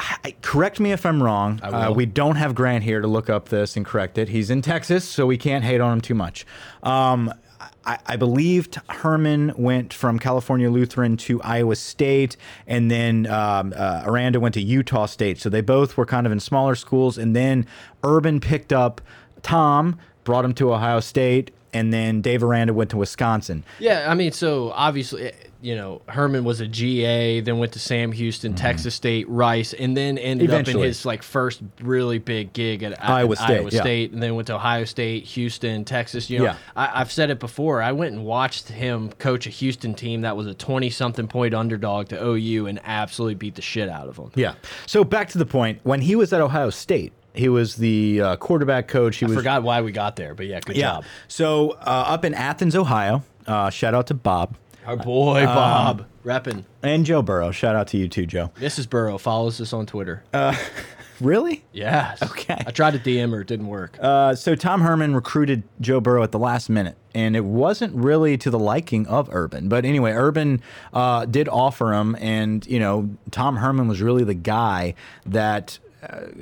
[0.00, 1.58] I- correct me if I'm wrong.
[1.62, 4.28] I Uh, we don't have Grant here to look up this and correct it.
[4.28, 6.46] He's in Texas, so we can't hate on him too much.
[6.84, 7.32] Um,
[7.88, 14.02] I, I believe Herman went from California Lutheran to Iowa State, and then um, uh,
[14.04, 15.38] Aranda went to Utah State.
[15.40, 17.66] So they both were kind of in smaller schools, and then
[18.04, 19.00] Urban picked up
[19.42, 23.64] Tom, brought him to Ohio State, and then Dave Aranda went to Wisconsin.
[23.78, 28.12] Yeah, I mean, so obviously, you know, Herman was a GA, then went to Sam
[28.12, 30.78] Houston, Texas State, Rice, and then ended up Mm-hmm.
[30.78, 33.80] In his like first really big gig at Iowa at State, Iowa yeah.
[33.80, 36.28] State, and then went to Ohio State, Houston, Texas.
[36.30, 36.56] You know, Yeah.
[36.76, 37.82] I, I've said it before.
[37.82, 42.08] I went and watched him coach a Houston team that was a twenty-something point underdog
[42.08, 44.30] to OU and absolutely beat the shit out of them.
[44.34, 44.54] Yeah.
[44.86, 45.80] So back to the point.
[45.82, 49.16] When he was at Ohio State, he was the uh, quarterback coach.
[49.16, 50.94] He I was forgot why we got there, but yeah, good Yeah.
[50.94, 51.04] job.
[51.28, 53.22] So uh, up in Athens, Ohio.
[53.46, 54.56] Uh, shout out to Bob
[54.88, 56.64] Our boy Um, Bob repping.
[56.82, 57.50] and Joe Burrow.
[57.50, 58.50] Shout out to you too, Joe.
[58.58, 58.88] Mrs.
[58.88, 60.24] Burrow follows us on Twitter.
[61.20, 61.64] Really?
[61.72, 62.22] yes.
[62.22, 62.62] okay.
[62.64, 63.98] I tried to DM her, it didn't work.
[64.00, 68.38] Uh, so Tom Herman recruited Joe Burrow at the last minute, and it wasn't really
[68.38, 69.68] to the liking of Urban.
[69.68, 74.34] But anyway, Urban uh, did offer him, and you know, Tom Herman was really the
[74.34, 74.94] guy
[75.26, 75.80] that.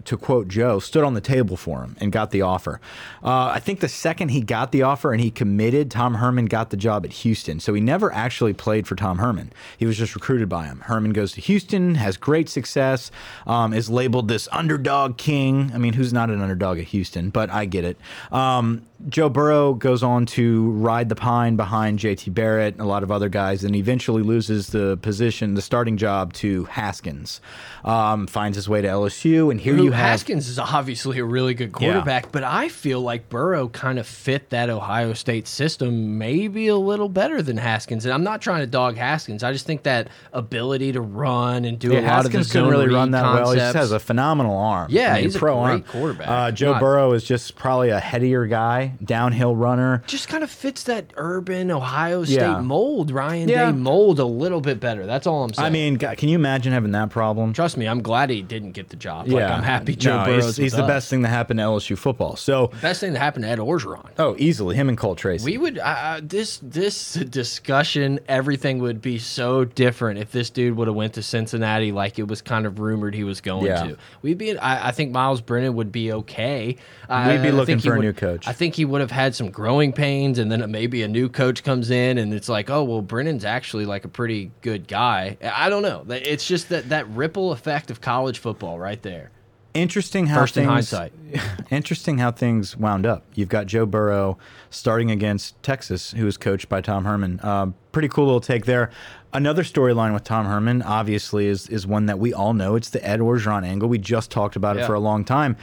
[0.05, 2.79] To quote Joe, stood on the table for him and got the offer.
[3.25, 6.69] Uh, I think the second he got the offer and he committed, Tom Herman got
[6.69, 7.59] the job at Houston.
[7.59, 9.53] So he never actually played for Tom Herman.
[9.79, 10.81] He was just recruited by him.
[10.81, 13.11] Herman goes to Houston, has great success,
[13.47, 15.71] um, is labeled this underdog king.
[15.73, 17.31] I mean, who's not an underdog at Houston?
[17.31, 17.97] But I get it.
[18.31, 23.03] Um, Joe Burrow goes on to ride the pine behind JT Barrett and a lot
[23.03, 27.41] of other guys, and eventually loses the position, the starting job to Haskins.
[27.85, 31.25] Um, finds his way to LSU, and here Who- you have Haskins is obviously a
[31.25, 36.19] really good quarterback, but I feel like Burrow kind of fit that Ohio State system
[36.19, 38.05] maybe a little better than Haskins.
[38.07, 39.45] And I'm not trying to dog Haskins.
[39.45, 42.47] I just think that ability to run and do Yeah, a lot of the Haskins
[42.49, 43.51] zone really run that well.
[43.53, 43.75] He just concepts.
[43.75, 44.89] has a phenomenal arm.
[44.91, 45.83] Yeah, I mean, he's a pro great arm.
[45.83, 46.29] quarterback.
[46.29, 50.03] Uh, Joe Not- Burrow is just probably a headier guy, downhill runner.
[50.07, 52.61] just kind of fits that urban Ohio State Yeah.
[52.61, 53.67] mold, Ryan Yeah.
[53.71, 55.07] Day mold a little bit better.
[55.07, 55.67] That's all I'm saying.
[55.67, 57.53] I mean, God, can you imagine having that problem?
[57.53, 59.29] trust me, I'm glad he didn't get the job.
[59.29, 60.89] Like, I'm happy Joe no, Burrow's He's, he's the us.
[60.89, 62.37] best thing that happened to LSU football.
[62.37, 64.07] So, Best thing that happened to Ed Orgeron.
[64.19, 65.45] oh, easily him and Cole Tracy.
[65.51, 68.21] We would uh, this this discussion.
[68.29, 72.29] Everything would be so different if this dude would have went to Cincinnati, like it
[72.29, 73.83] was kind of rumored he was going Yeah.
[73.85, 73.97] to.
[74.23, 74.57] We'd be.
[74.59, 76.77] I, I think Myles Brennan would be okay.
[77.09, 78.47] We'd be looking for a would- new coach.
[78.49, 81.65] I think he would have had some growing pains, and then maybe a new coach
[81.65, 85.37] comes in, and it's like, oh well, Brennan's actually like a pretty good guy.
[85.43, 86.05] I don't know.
[86.09, 89.31] It's just that that ripple effect of college football right there.
[89.75, 91.13] interesting how First in things, hindsight.
[91.71, 93.25] interesting how things wound up.
[93.35, 94.39] You've got Joe Burrow
[94.71, 97.41] starting against Texas, who is coached by Tom Herman.
[97.45, 98.91] Um, pretty cool little take there.
[99.35, 102.75] Another storyline with Tom Herman, obviously, is is one that we all know.
[102.75, 103.87] It's the Ed Orgeron angle.
[103.87, 104.87] We just talked about it Yeah.
[104.87, 105.57] for a long time.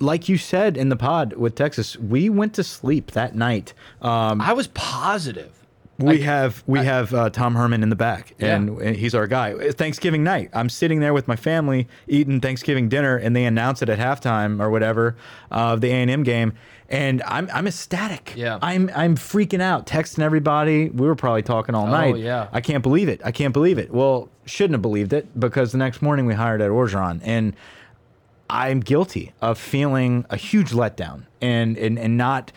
[0.00, 3.74] Like you said in the pod with Texas, we went to sleep that night.
[4.02, 5.52] Um, I was positive.
[5.98, 8.54] we have we have uh, Tom Herman in the back, Yeah.
[8.54, 9.72] and and he's our guy.
[9.72, 13.88] Thanksgiving night, I'm sitting there with my family eating Thanksgiving dinner, and they announce it
[13.88, 15.16] at halftime or whatever
[15.50, 16.52] of the A and M game,
[16.88, 18.34] and I'm I'm ecstatic.
[18.36, 18.60] Yeah.
[18.62, 20.88] I'm I'm freaking out, texting everybody.
[20.90, 22.14] We were probably talking all night.
[22.14, 22.46] Oh, yeah.
[22.52, 23.20] I can't believe it.
[23.24, 23.90] I can't believe it.
[23.92, 27.56] Well, shouldn't have believed it because the next morning we hired Ed Orgeron, and
[28.50, 32.52] I'm guilty of feeling a huge letdown and and and not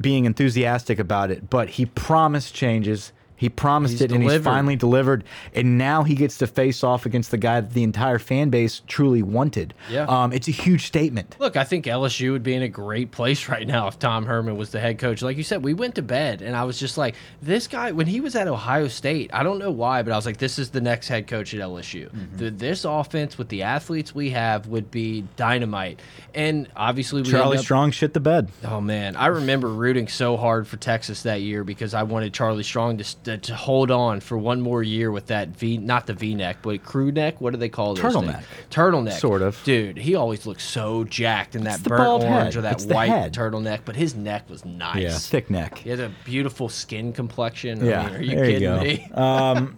[0.00, 1.50] being enthusiastic about it.
[1.50, 3.12] But he promised changes.
[3.44, 5.22] He promised He's it, and he's finally delivered.
[5.52, 8.80] And now he gets to face off against the guy that the entire fan base
[8.86, 9.74] truly wanted.
[9.90, 10.06] Yeah.
[10.06, 11.36] um, it's a huge statement.
[11.38, 14.56] Look, I think LSU would be in a great place right now if Tom Herman
[14.56, 15.20] was the head coach.
[15.20, 18.06] Like you said, we went to bed and I was just like, this guy, when
[18.06, 20.70] he was at Ohio State, I don't know why, but I was like, this is
[20.70, 22.10] the next head coach at LSU.
[22.10, 22.36] Mm-hmm.
[22.38, 26.00] The, this offense with the athletes we have would be dynamite.
[26.34, 28.48] And obviously, we Charlie up- Strong shit the bed.
[28.64, 32.62] Oh man, I remember rooting so hard for Texas that year because I wanted Charlie
[32.62, 36.14] Strong to, st to hold on for one more year with that V, not the
[36.14, 37.40] V neck, but crew neck.
[37.40, 38.42] What do they call those Turtleneck.
[38.70, 39.62] Turtleneck, Sort of.
[39.64, 42.56] Dude, he always looked so jacked in that burnt orange head.
[42.56, 45.02] or that It's white turtleneck, but his neck was nice.
[45.02, 45.78] Yeah, thick neck.
[45.78, 47.84] He had a beautiful skin complexion.
[47.84, 48.80] Yeah, I mean, are you there kidding go.
[48.82, 49.08] me?
[49.14, 49.76] Um,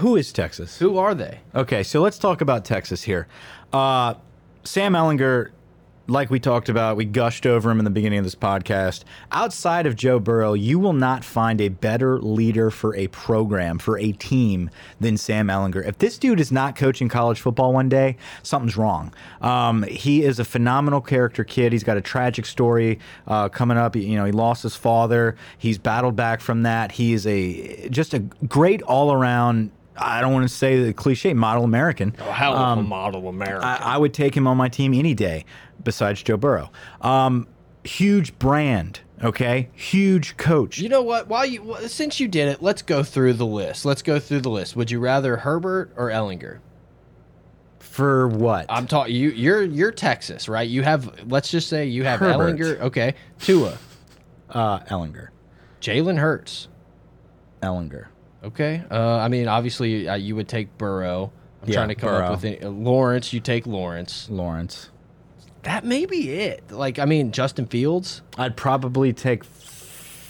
[0.00, 0.78] who is Texas?
[0.78, 1.38] Who are they?
[1.54, 3.28] Okay, so let's talk about Texas here.
[3.72, 4.14] Uh,
[4.64, 5.50] Sam Ehlinger,
[6.06, 9.04] like we talked about, we gushed over him in the beginning of this podcast.
[9.32, 13.98] Outside of Joe Burrow, you will not find a better leader for a program, for
[13.98, 15.86] a team, than Sam Ehlinger.
[15.86, 19.14] If this dude is not coaching college football one day, something's wrong.
[19.40, 21.72] Um, he is a phenomenal character kid.
[21.72, 23.96] He's got a tragic story uh, coming up.
[23.96, 25.36] You know, he lost his father.
[25.56, 26.92] He's battled back from that.
[26.92, 29.70] He is a just a great all around.
[29.96, 32.16] I don't want to say the cliche model American.
[32.18, 33.64] Oh, hell of a model American.
[33.64, 35.44] I, I would take him on my team any day,
[35.82, 36.72] besides Joe Burrow.
[37.00, 37.46] Um,
[37.84, 39.68] huge brand, okay?
[39.74, 40.78] Huge coach.
[40.78, 41.28] You know what?
[41.28, 43.84] While you since you did it, let's go through the list.
[43.84, 44.74] Let's go through the list.
[44.74, 46.58] Would you rather Herbert or Ehlinger?
[47.78, 48.66] For what?
[48.68, 49.30] I'm talking you.
[49.30, 50.68] You're you're Texas, right?
[50.68, 52.56] You have let's just say you have Herbert.
[52.56, 52.80] Ehlinger.
[52.80, 53.78] Okay, Tua,
[54.50, 55.28] uh, Ehlinger.
[55.80, 56.68] Jalen Hurts.
[57.62, 58.06] Ehlinger.
[58.44, 58.82] Okay.
[58.90, 61.32] Uh, I mean, obviously, uh, you would take Burrow.
[61.62, 62.24] I'm Yeah, trying to come Burrow.
[62.26, 63.32] up with any, uh, Lawrence.
[63.32, 64.28] You take Lawrence.
[64.30, 64.90] Lawrence.
[65.62, 66.70] That may be it.
[66.70, 68.20] Like, I mean, Justin Fields.
[68.36, 69.44] I'd probably take.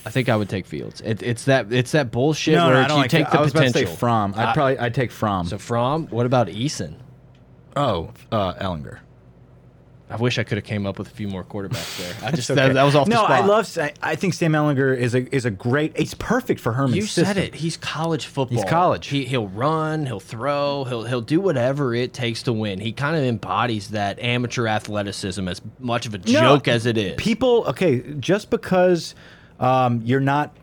[0.06, 1.00] I think I would take Fields.
[1.00, 3.36] It, it's that it's that bullshit no, where no, I don't you like take I
[3.38, 3.80] the was potential.
[3.80, 4.34] about to say Fromm.
[4.36, 5.46] I'd probably I'd take Fromm.
[5.46, 6.96] So from what about Eason?
[7.74, 8.98] oh, uh, Ehlinger.
[10.10, 12.14] I wish I could have came up with a few more quarterbacks there.
[12.22, 12.68] I just It's okay.
[12.68, 13.30] that, that was off the no, spot.
[13.30, 13.78] I love.
[13.78, 15.96] I, I think Sam Ehlinger is a is a great.
[15.96, 16.94] He's perfect for Herman.
[16.94, 17.24] You system.
[17.24, 17.54] said it.
[17.54, 18.58] He's college football.
[18.58, 19.06] He's college.
[19.06, 20.04] He, he'll run.
[20.04, 20.84] He'll throw.
[20.84, 22.80] He'll he'll do whatever it takes to win.
[22.80, 26.98] He kind of embodies that amateur athleticism as much of a No, joke as it
[26.98, 27.14] is.
[27.16, 29.14] People, okay, just because
[29.58, 30.54] um, you're not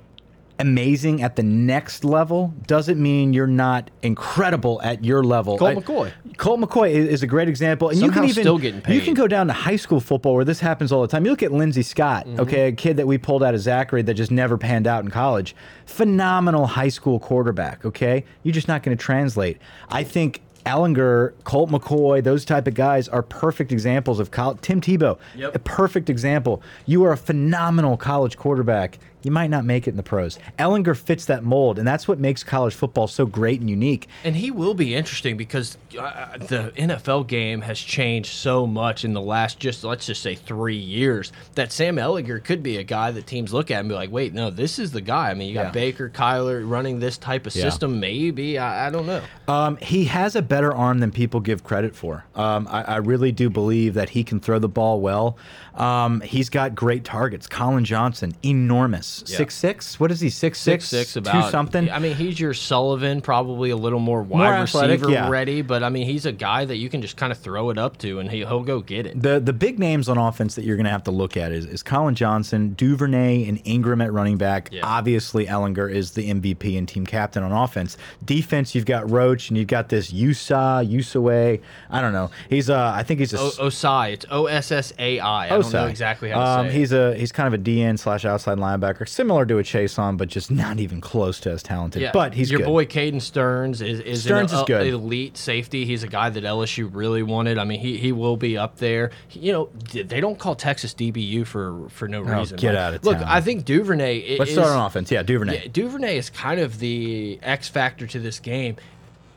[0.62, 5.58] amazing at the next level doesn't mean you're not incredible at your level.
[5.58, 6.12] Colt I- McCoy.
[6.38, 9.14] Colt McCoy is, is a great example, and you can even still getting you can
[9.14, 11.26] go down to high school football where this happens all the time.
[11.26, 12.40] You look at Lindsey Scott, Mm-hmm.
[12.42, 15.12] okay, a kid that we pulled out of Zachary that just never panned out in
[15.12, 15.56] college.
[15.86, 17.84] Phenomenal high school quarterback.
[17.86, 19.58] Okay, you're just not going to translate.
[19.90, 20.42] I think.
[20.64, 24.60] Ehlinger, Colt McCoy, those type of guys are perfect examples of college.
[24.62, 25.56] Tim Tebow, Yep.
[25.56, 26.62] a perfect example.
[26.86, 29.00] You are a phenomenal college quarterback.
[29.24, 30.40] You might not make it in the pros.
[30.58, 34.08] Ehlinger fits that mold, and that's what makes college football so great and unique.
[34.24, 39.14] And he will be interesting because uh, the NFL game has changed so much in
[39.14, 43.12] the last just let's just say three years that Sam Ehlinger could be a guy
[43.12, 45.30] that teams look at and be like, wait, no, this is the guy.
[45.30, 45.72] I mean, you got Yeah.
[45.72, 47.64] Baker, Kyler running this type of Yeah.
[47.64, 48.00] system.
[48.00, 49.22] Maybe I, I don't know.
[49.48, 52.26] Um, he has a better arm than people give credit for.
[52.36, 55.38] Um, I, I really do believe that he can throw the ball well.
[55.76, 57.48] Um, he's got great targets.
[57.48, 59.38] Collin Johnson, enormous, Yeah.
[59.38, 60.00] six six.
[60.00, 60.30] What is he?
[60.30, 61.90] Six Six six, six about two something.
[61.90, 65.30] I mean, he's your Sullivan, probably a little more wide More athletic, receiver yeah.
[65.30, 67.78] ready, but I mean, he's a guy that you can just kind of throw it
[67.78, 69.22] up to and he, he'll go get it.
[69.22, 71.66] The the big names on offense that you're going to have to look at is,
[71.66, 74.70] is Collin Johnson, Duvernay, and Ingram at running back.
[74.72, 74.82] Yeah.
[74.86, 77.98] Obviously, Ehlinger is the MVP and team captain on offense.
[78.26, 81.62] Defense, you've got Roach and you've got this Usa, Usaway.
[81.90, 82.30] I don't know.
[82.50, 85.56] He's uh, I think he's a O- Ossai, it's O S S A I.
[85.56, 86.70] I don't know exactly how um.
[86.70, 90.28] He's a he's kind of a DN slash outside linebacker, similar to a Chaisson, but
[90.30, 92.02] just not even close to as talented.
[92.02, 92.12] Yeah.
[92.14, 92.66] But he's your good.
[92.66, 94.88] boy Caden Sterns is is Sterns an is good.
[94.88, 95.86] elite safety.
[95.86, 97.58] He's a guy that LSU really wanted.
[97.58, 99.12] I mean, he, he will be up there.
[99.28, 102.58] He- you know, they don't call Texas DBU for for no reason.
[102.58, 103.28] Oh, get Like, out of Look, town.
[103.28, 104.36] I think Duvernay.
[104.36, 105.12] i- Let's is, start on offense.
[105.12, 105.64] Yeah, Duvernay.
[105.64, 108.76] Yeah, Duvernay is kind of the X factor to this game.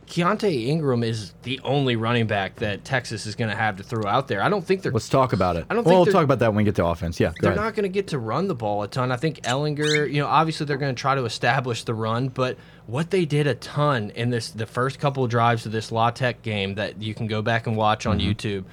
[0.07, 4.07] Keaontay Ingram is the only running back that Texas is going to have to throw
[4.07, 4.43] out there.
[4.43, 5.67] I don't think they're Let's talk about it.
[5.71, 7.19] I don't well, think we'll talk about that when we get to offense.
[7.19, 9.11] Yeah, they're not going to get to run the ball a ton.
[9.11, 12.57] I think Ehlinger, you know, obviously they're going to try to establish the run, but
[12.87, 16.11] what they did a ton in this the first couple of drives of this La
[16.11, 18.31] Tech game that you can go back and watch on mm-hmm.
[18.31, 18.65] YouTube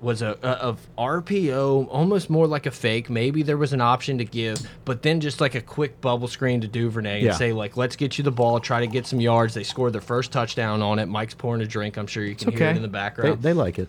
[0.00, 3.10] was a, a of RPO, almost more like a fake.
[3.10, 6.60] Maybe there was an option to give, but then just like a quick bubble screen
[6.62, 7.28] to Duvernay Yeah.
[7.30, 9.92] and say like, "Let's get you the ball, try to get some yards." They scored
[9.92, 11.06] their first touchdown on it.
[11.06, 11.96] Mike's pouring a drink.
[11.98, 13.42] I'm sure you can hear it in the They, background.
[13.42, 13.88] they like it.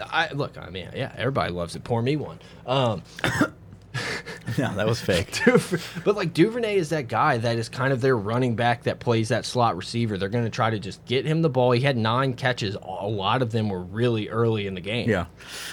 [0.00, 0.58] I look.
[0.58, 1.84] I mean, yeah, everybody loves it.
[1.84, 2.40] Pour me one.
[2.66, 3.02] Um,
[4.58, 5.40] no, that was fake.
[6.04, 9.28] but like Duvernay is that guy that is kind of their running back that plays
[9.28, 10.18] that slot receiver.
[10.18, 11.72] They're going to try to just get him the ball.
[11.72, 12.74] He had nine catches.
[12.74, 15.08] A lot of them were really early in the game.
[15.08, 15.26] Yeah.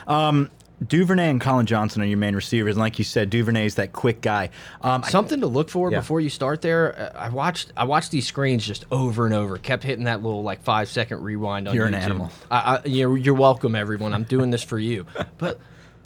[0.08, 0.50] Um,
[0.88, 3.92] Duvernay and Collin Johnson are your main receivers, and like you said, Duvernay is that
[3.92, 4.50] quick guy.
[4.82, 6.00] Um, Something to look for Yeah.
[6.00, 6.98] before you start there.
[6.98, 9.58] uh, I watched I watched these screens just over and over.
[9.58, 12.32] Kept hitting that little like five second rewind on You're an animal.
[12.50, 14.14] I, I, you're, you're welcome, everyone.
[14.14, 15.06] I'm doing this for you.
[15.38, 15.60] But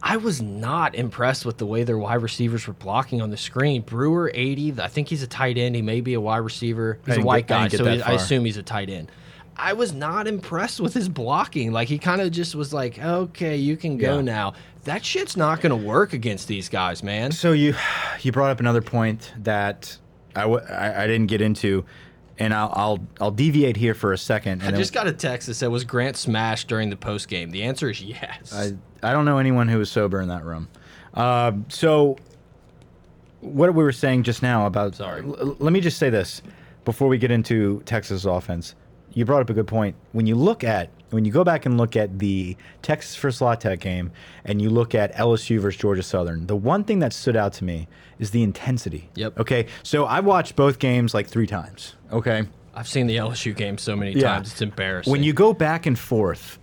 [0.06, 3.84] I was not impressed with the way their wide receivers were blocking on the screen.
[3.84, 4.82] Brewer 80.
[4.82, 5.76] I think he's a tight end.
[5.76, 7.00] He may be a wide receiver.
[7.06, 9.10] He's a white get- guy, so he, I assume he's a tight end.
[9.56, 11.72] I was not impressed with his blocking.
[11.72, 14.22] Like he kind of just was like, "Okay, you can go Yeah.
[14.24, 17.32] now." That shit's not going to work against these guys, man.
[17.32, 17.74] So you
[18.22, 19.96] you brought up another point that
[20.36, 21.86] I, w I, I didn't get into,
[22.40, 24.64] and I'll, I'll I'll deviate here for a second.
[24.64, 27.62] I just got a text that said, "Was Grant smashed during the post game?" The
[27.64, 28.52] answer is yes.
[28.54, 30.68] I I don't know anyone who was sober in that room.
[31.14, 32.18] Uh, so
[33.42, 35.22] what we were saying just now about Sorry.
[35.22, 36.42] l- let me just say this
[36.86, 38.76] before we get into Texas offense.
[39.14, 39.96] You brought up a good point.
[40.12, 43.54] When you look at when you go back and look at the Texas versus La
[43.54, 44.12] Tech game
[44.46, 47.64] and you look at LSU versus Georgia Southern, the one thing that stood out to
[47.64, 47.88] me
[48.18, 49.12] is the intensity.
[49.14, 49.40] Yep.
[49.42, 49.68] Okay.
[49.84, 51.94] So I watched both games like three times.
[52.12, 52.48] Okay.
[52.74, 54.30] I've seen the LSU game so many Yeah.
[54.30, 55.12] times; it's embarrassing.
[55.12, 56.58] When you go back and forth,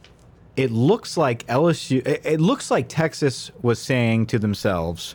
[0.56, 2.06] it looks like LSU.
[2.06, 5.14] It, it looks like Texas was saying to themselves,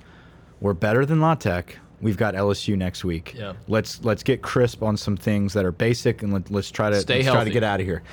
[0.60, 1.78] "We're better than La Tech.
[2.02, 3.34] We've got LSU next week.
[3.38, 3.54] Yeah.
[3.68, 7.00] Let's let's get crisp on some things that are basic, and let, let's try to
[7.02, 8.04] Stay let's try to get out of here."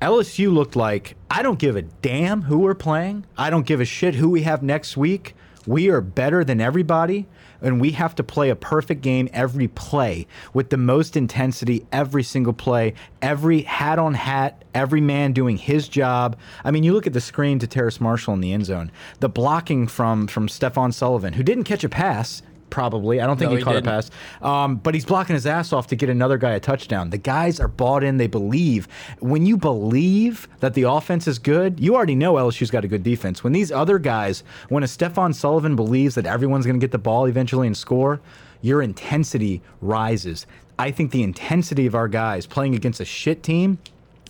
[0.00, 3.26] LSU looked like I don't give a damn who we're playing.
[3.36, 5.34] I don't give a shit who we have next week.
[5.66, 7.28] We are better than everybody,
[7.62, 12.22] and we have to play a perfect game every play with the most intensity every
[12.22, 16.36] single play, every hat on hat, every man doing his job.
[16.64, 19.28] I mean, you look at the screen to Terrace Marshall in the end zone, the
[19.28, 22.42] blocking from from Stephen Sullivan, who didn't catch a pass.
[22.70, 23.88] Probably, I don't think No, he, he caught didn't.
[23.88, 24.10] a pass.
[24.40, 27.10] Um, but he's blocking his ass off to get another guy a touchdown.
[27.10, 28.16] The guys are bought in.
[28.16, 28.86] They believe.
[29.18, 33.02] When you believe that the offense is good, you already know LSU's got a good
[33.02, 33.42] defense.
[33.44, 36.98] When these other guys, when a Stephen Sullivan believes that everyone's going to get the
[36.98, 38.20] ball eventually and score,
[38.62, 40.46] your intensity rises.
[40.78, 43.78] I think the intensity of our guys playing against a shit team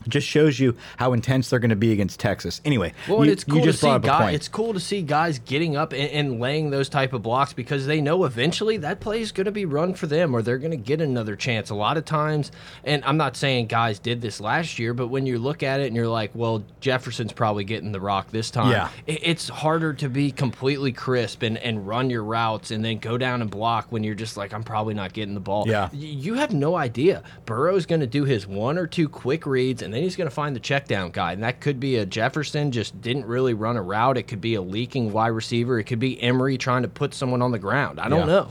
[0.08, 2.60] just shows you how intense they're going to be against Texas.
[2.64, 4.34] Anyway, well, you, it's cool to see brought up a guys.
[4.34, 7.86] It's cool to see guys getting up and, and laying those type of blocks because
[7.86, 10.70] they know eventually that play is going to be run for them, or they're going
[10.70, 11.70] to get another chance.
[11.70, 12.50] A lot of times,
[12.84, 15.86] and I'm not saying guys did this last year, but when you look at it
[15.88, 18.70] and you're like, well, Jefferson's probably getting the rock this time.
[18.72, 18.88] Yeah.
[19.06, 23.16] it- it's harder to be completely crisp and, and run your routes and then go
[23.18, 25.68] down and block when you're just like, I'm probably not getting the ball.
[25.68, 25.88] Yeah.
[25.92, 27.22] You have no idea.
[27.46, 30.34] Burrow's going to do his one or two quick reads, and then he's going to
[30.34, 31.32] find the check down guy.
[31.32, 34.16] And that could be a Jefferson just didn't really run a route.
[34.18, 35.78] It could be a leaking wide receiver.
[35.78, 37.98] It could be Emery trying to put someone on the ground.
[38.00, 38.26] I don't Yeah.
[38.26, 38.50] know.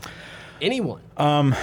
[0.60, 1.00] Anyone.
[1.16, 1.54] Um,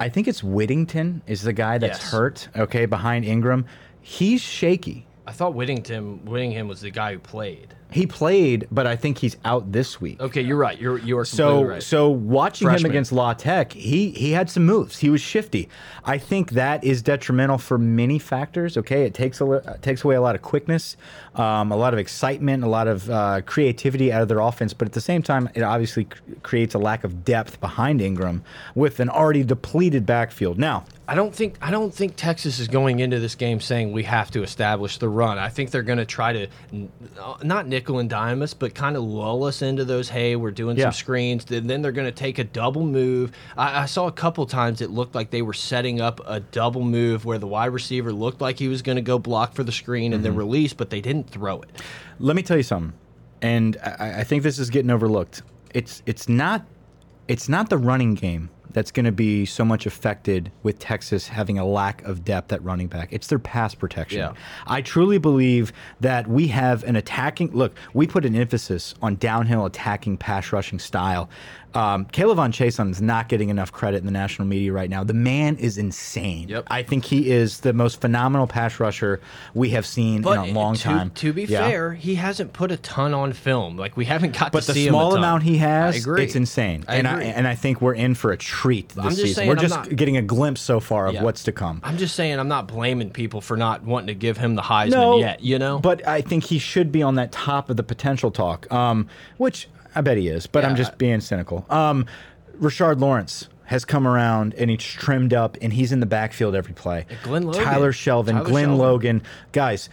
[0.00, 2.10] I think it's Whittington is the guy that's Yes.
[2.12, 2.48] hurt.
[2.56, 3.64] Okay, behind Ingram,
[4.02, 5.06] he's shaky.
[5.26, 7.74] I thought Whittington Whittingham was the guy who played.
[7.90, 10.20] He played, but I think he's out this week.
[10.20, 10.78] Okay, you're right.
[10.78, 11.82] You're you are So, right.
[11.82, 12.90] so watching Freshman.
[12.90, 14.98] him against La Tech, he he had some moves.
[14.98, 15.68] He was shifty.
[16.04, 18.76] I think that is detrimental for many factors.
[18.76, 20.96] Okay, it takes a li- uh, takes away a lot of quickness,
[21.38, 24.72] um, a lot of excitement, a lot of uh, creativity out of their offense.
[24.72, 26.06] But at the same time, it obviously
[26.42, 28.42] creates a lack of depth behind Ingram
[28.74, 30.58] with an already depleted backfield.
[30.58, 34.02] Now, I don't think I don't think Texas is going into this game saying we
[34.04, 35.38] have to establish the run.
[35.38, 38.74] I think they're going to try to n- uh, not nickel and dime us, but
[38.74, 40.08] kind of lull us into those.
[40.08, 40.84] Hey, we're doing Yeah.
[40.86, 41.44] some screens.
[41.44, 43.30] Then then they're going to take a double move.
[43.56, 46.82] I, I saw a couple times it looked like they were setting up a double
[46.82, 49.72] move where the wide receiver looked like he was going to go block for the
[49.72, 50.32] screen and Mm-hmm.
[50.32, 51.70] then release, but they didn't throw it.
[52.18, 52.92] let me tell you something,
[53.42, 55.42] and I, I think this is getting overlooked.
[55.74, 56.64] It's it's not
[57.28, 61.58] it's not the running game that's going to be so much affected with Texas having
[61.58, 63.08] a lack of depth at running back.
[63.10, 64.18] It's their pass protection.
[64.18, 64.34] Yeah.
[64.66, 67.74] I truly believe that we have an attacking look.
[67.94, 71.30] We put an emphasis on downhill attacking, pass rushing style.
[71.76, 75.04] Um, K'Lavon Chaisson is not getting enough credit in the national media right now.
[75.04, 76.48] The man is insane.
[76.48, 76.64] Yep.
[76.70, 79.20] I think he is the most phenomenal pass rusher
[79.54, 81.10] we have seen in a long to, time.
[81.10, 81.68] To be Yeah.
[81.68, 83.76] fair, he hasn't put a ton on film.
[83.76, 85.18] Like we haven't got But to the see small him a ton.
[85.18, 86.24] amount he has, I agree.
[86.24, 86.84] it's insane.
[86.88, 87.24] I and agree.
[87.26, 89.34] I and I think we're in for a treat this season.
[89.34, 91.22] saying we're I'm just not- getting a glimpse so far of Yeah.
[91.22, 91.80] what's to come.
[91.84, 94.90] I'm just saying I'm not blaming people for not wanting to give him the Heisman
[94.92, 95.78] no, yet, you know?
[95.78, 99.68] But I think he should be on that top of the potential talk, um, which
[99.96, 100.46] I bet he is.
[100.46, 101.66] But I'm just being cynical.
[101.70, 102.06] Um,
[102.60, 106.72] Rashard Lawrence has come around and he's trimmed up and he's in the backfield every
[106.74, 107.06] play.
[107.24, 107.64] Glenn Logan.
[107.64, 108.76] Tyler Shelvin, Tyler Glenn.
[108.76, 109.22] Logan,
[109.52, 109.88] guys.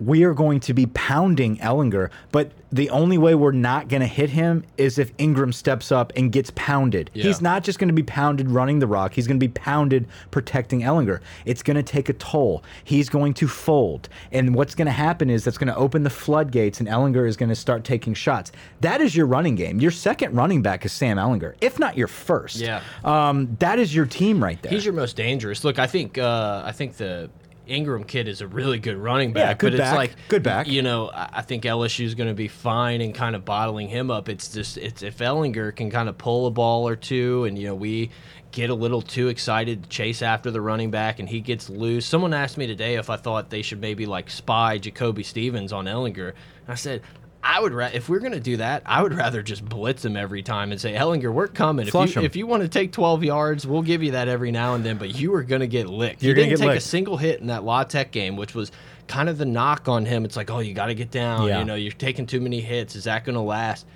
[0.00, 4.06] We are going to be pounding Ehlinger, but the only way we're not going to
[4.06, 7.10] hit him is if Ingram steps up and gets pounded.
[7.14, 7.24] Yeah.
[7.24, 10.06] He's not just going to be pounded running the rock, he's going to be pounded
[10.30, 11.20] protecting Ehlinger.
[11.46, 12.62] It's going to take a toll.
[12.84, 14.08] He's going to fold.
[14.32, 17.36] And what's going to happen is that's going to open the floodgates and Ehlinger is
[17.36, 18.52] going to start taking shots.
[18.80, 19.80] That is your running game.
[19.80, 22.56] Your second running back is Sam Ehlinger, if not your first.
[22.56, 22.82] Yeah.
[23.04, 24.70] Um, that is your team right there.
[24.70, 25.64] He's your most dangerous.
[25.64, 27.30] Look, I think uh, I think the
[27.68, 29.96] Ingram kid is a really good running back, Yeah, good but it's back.
[29.96, 30.66] like Good back.
[30.68, 33.88] You know, I I think LSU is going to be fine and kind of bottling
[33.88, 34.28] him up.
[34.28, 37.66] It's just it's if Ehlinger can kind of pull a ball or two, and you
[37.68, 38.10] know we
[38.50, 42.06] get a little too excited to chase after the running back, and he gets loose.
[42.06, 45.84] Someone asked me today if I thought they should maybe like spy Jacoby Stevens on
[45.84, 47.02] Ehlinger, and I said.
[47.42, 50.42] I would ra- if we're gonna do that, I would rather just blitz him every
[50.42, 51.86] time and say, Ehlinger, we're coming.
[51.86, 52.26] If Flush you, him.
[52.26, 54.98] if you want to take 12 yards, we'll give you that every now and then,
[54.98, 56.22] but you are going to get licked.
[56.22, 58.72] You're he gonna didn't take a single hit in that La Tech game, which was
[59.06, 60.24] kind of the knock on him.
[60.24, 61.46] It's like, oh, you got to get down.
[61.48, 61.60] Yeah.
[61.60, 62.96] You know, you're taking too many hits.
[62.96, 63.86] Is that going to last?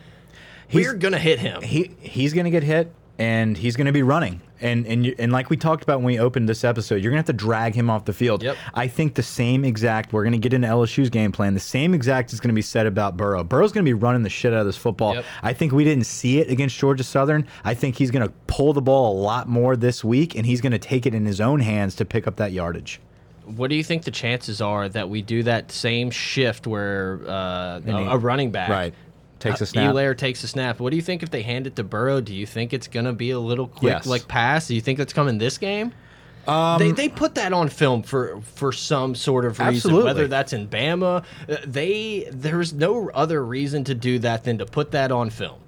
[0.69, 1.61] He's- We're going to hit him.
[1.63, 4.41] he he's going to get hit and he's going to be running.
[4.61, 7.23] And and you, and like we talked about when we opened this episode you're going
[7.23, 8.43] to have to drag him off the field.
[8.45, 8.57] Yep.
[8.75, 11.95] i think the same exact we're going to get into lsu's game plan the same
[11.95, 13.43] exact is going to be said about burrow.
[13.43, 15.15] Burrow's going to be running the shit out of this football.
[15.17, 15.25] Yep.
[15.43, 17.47] i think we didn't see it against georgia southern.
[17.65, 20.61] I think he's going to pull the ball a lot more this week and he's
[20.61, 23.01] going to take it in his own hands to pick up that yardage.
[23.45, 27.81] What do you think the chances are that we do that same shift where uh,
[27.85, 28.95] a, a running back right
[29.43, 30.81] takes Uh, a snap Helaire takes a snap.
[30.81, 32.21] What do you think if they hand it to Burrow?
[32.21, 34.07] Do you think it's going to be a little quick Yes.
[34.07, 34.69] like pass?
[34.69, 35.93] Do you think that's coming this game?
[36.49, 40.05] Um, they, they put that on film for for some sort of reason, Absolutely.
[40.05, 41.23] whether that's in Bama.
[41.49, 45.59] uh, They there's no other reason to do that than to put that on film.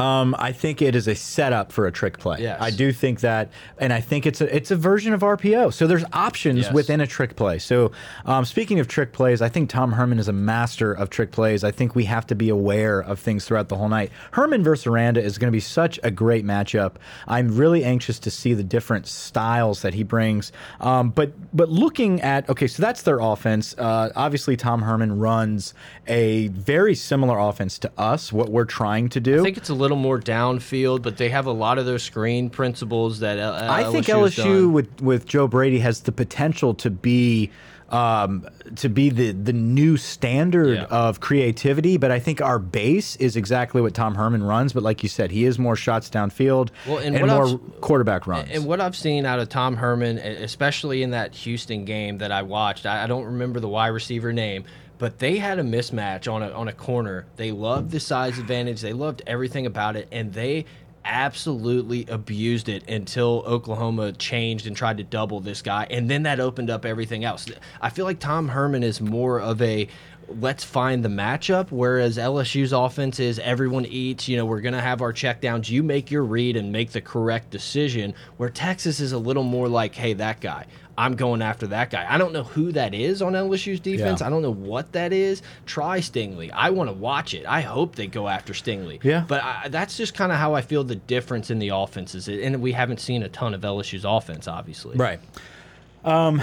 [0.00, 2.38] Um, I think it is a setup for a trick play.
[2.40, 2.58] Yes.
[2.60, 5.72] I do think that, and I think it's a it's a version of RPO.
[5.74, 6.72] So there's options Yes.
[6.72, 7.58] within a trick play.
[7.58, 7.92] So
[8.24, 11.64] um, speaking of trick plays, I think Tom Herman is a master of trick plays.
[11.64, 14.10] I think we have to be aware of things throughout the whole night.
[14.32, 16.92] Herman versus Aranda is going to be such a great matchup.
[17.28, 20.52] I'm really anxious to see the different styles that he brings.
[20.80, 23.74] Um, but but looking at okay, so that's their offense.
[23.76, 25.74] Uh, obviously, Tom Herman runs
[26.06, 28.32] a very similar offense to us.
[28.32, 29.40] What we're trying to do.
[29.40, 32.50] I think it's a little more downfield, but they have a lot of those screen
[32.50, 34.72] principles that uh, I think LSU has done.
[34.72, 37.50] with with Joe Brady has the potential to be
[37.90, 40.84] um, to be the the new standard Yeah.
[40.84, 41.96] of creativity.
[41.96, 44.72] But I think our base is exactly what Tom Herman runs.
[44.72, 48.26] But like you said, he is more shots downfield Well, and and, more I've- quarterback
[48.28, 48.48] runs.
[48.52, 52.42] And what I've seen out of Tom Herman, especially in that Houston game that I
[52.42, 54.64] watched, I, I don't remember the wide receiver name,
[55.00, 57.24] but they had a mismatch on a on a corner.
[57.36, 58.82] They loved the size advantage.
[58.82, 60.66] They loved everything about it, and they
[61.06, 66.38] absolutely abused it until Oklahoma changed and tried to double this guy, and then that
[66.38, 67.46] opened up everything else.
[67.80, 69.88] I feel like Tom Herman is more of a
[70.38, 71.70] let's find the matchup.
[71.70, 74.28] Whereas LSU's offense is everyone eats.
[74.28, 75.68] You know, we're going to have our checkdowns.
[75.68, 78.14] You make your read and make the correct decision.
[78.36, 80.66] Where Texas is a little more like, hey, that guy.
[80.98, 82.04] I'm going after that guy.
[82.06, 84.20] I don't know who that is on LSU's defense.
[84.20, 84.26] Yeah.
[84.26, 85.40] I don't know what that is.
[85.64, 86.50] Try Stingley.
[86.52, 87.46] I want to watch it.
[87.46, 89.02] I hope they go after Stingley.
[89.02, 89.24] Yeah.
[89.26, 92.28] But I, that's just kind of how I feel the difference in the offenses.
[92.28, 94.96] And we haven't seen a ton of LSU's offense, obviously.
[94.98, 95.20] right.
[96.04, 96.42] Um,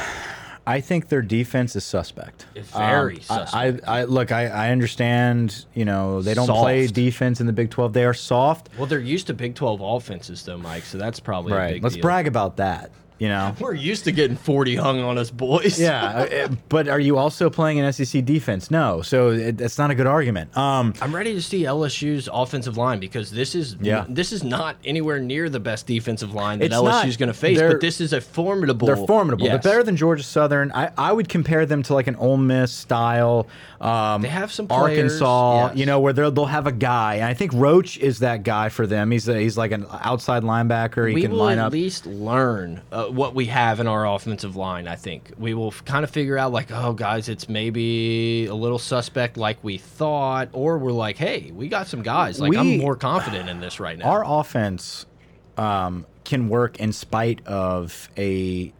[0.68, 2.45] I think their defense is suspect.
[2.53, 3.88] It's Very Um, suspect.
[3.88, 4.34] I, I look.
[4.34, 5.65] I, I understand.
[5.74, 7.93] You know, they don't play defense in the Big Twelve.
[7.93, 8.68] They are soft.
[8.78, 10.84] Well, they're used to Big 12 offenses, though, Mike.
[10.84, 11.82] So that's probably a Right.
[11.82, 12.01] Let's deal.
[12.01, 12.91] brag about that.
[13.20, 13.55] You know.
[13.59, 15.80] We're used to getting 40 hung on us, boys.
[15.80, 16.03] Yeah,
[16.45, 18.70] uh, but are you also playing an SEC defense?
[18.70, 20.55] No, so it, that's not a good argument.
[20.55, 24.05] Um, I'm ready to see LSU's offensive line because this is Yeah.
[24.07, 27.59] this is not anywhere near the best defensive line that It's LSU's going to face,
[27.59, 28.86] but this is a formidable.
[28.88, 29.45] they're formidable.
[29.47, 29.63] Yes.
[29.63, 30.72] They're better than Georgia Southern.
[30.74, 33.47] I, I would compare them to like an Ole Miss style.
[33.82, 34.89] Um, They have some players,
[35.22, 35.78] Arkansas, yes.
[35.78, 38.70] you know, where they'll they'll have a guy, and I think Roach is that guy
[38.70, 39.11] for them.
[39.11, 41.07] He's a, he's like an outside linebacker.
[41.09, 41.74] He we can will line at up.
[41.74, 44.88] least learn uh, what we have in our offensive line.
[44.88, 48.80] I think we will kind of figure out like, oh, guys, it's maybe a little
[48.80, 52.39] suspect like we thought, or we're like, hey, we got some guys.
[52.39, 54.05] Like I'm more confident in this right now.
[54.05, 55.05] Our offense
[55.58, 58.74] um, can work in spite of a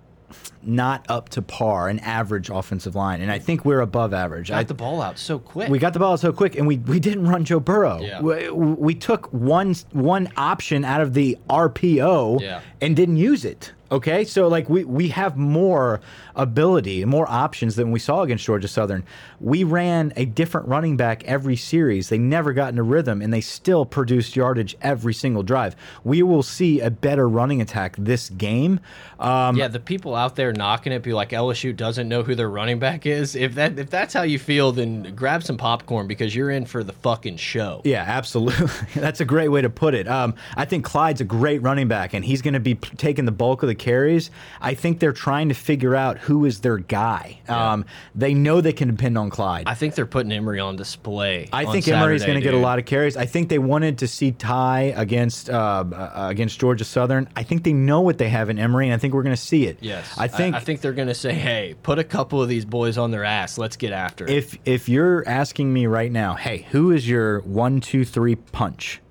[0.68, 4.49] not up to par, an average offensive line, and I think we're above average.
[4.49, 5.70] got I, the ball out so quick.
[5.70, 7.99] We got the ball out so quick, and we, we didn't run Joe Burrow.
[8.01, 8.22] Yeah.
[8.22, 12.61] We, we took one one option out of the RPO Yeah.
[12.82, 13.72] and didn't use it.
[13.89, 16.01] Okay, so like we we have more
[16.36, 19.05] ability, more options than we saw against Georgia Southern.
[19.39, 22.09] We ran a different running back every series.
[22.09, 25.74] They never got into rhythm, and they still produced yardage every single drive.
[26.03, 28.82] We will see a better running attack this game.
[29.22, 32.49] Um, yeah, the people out there knocking it be like LSU doesn't know who their
[32.49, 33.36] running back is.
[33.36, 36.84] If that if that's how you feel, then grab some popcorn because you're in for
[36.84, 37.82] the fucking show.
[37.84, 38.68] Yeah, absolutely.
[38.95, 40.08] That's a great way to put it.
[40.08, 43.32] Um, I think Clyde's a great running back, and he's going to be taking the
[43.32, 44.32] bulk of the carries.
[44.62, 47.39] I think they're trying to figure out who is their guy.
[47.45, 47.74] Yeah.
[47.74, 47.86] Um,
[48.16, 49.64] they know they can depend on Clyde.
[49.68, 51.49] I think they're putting Emery on display.
[51.53, 53.18] I on think Saturday, Emery's going to get a lot of carries.
[53.18, 57.30] I think they wanted to see Ty against uh, uh, against Georgia Southern.
[57.36, 59.41] I think they know what they have in Emery, and I think we're going to
[59.41, 59.78] see it.
[59.82, 60.47] Yes, I think.
[60.47, 63.12] I, I think they're going to say, "Hey, put a couple of these boys on
[63.12, 63.58] their ass.
[63.58, 67.41] Let's get after it." If if you're asking me right now, hey, who is your
[67.41, 69.02] one, two, three punch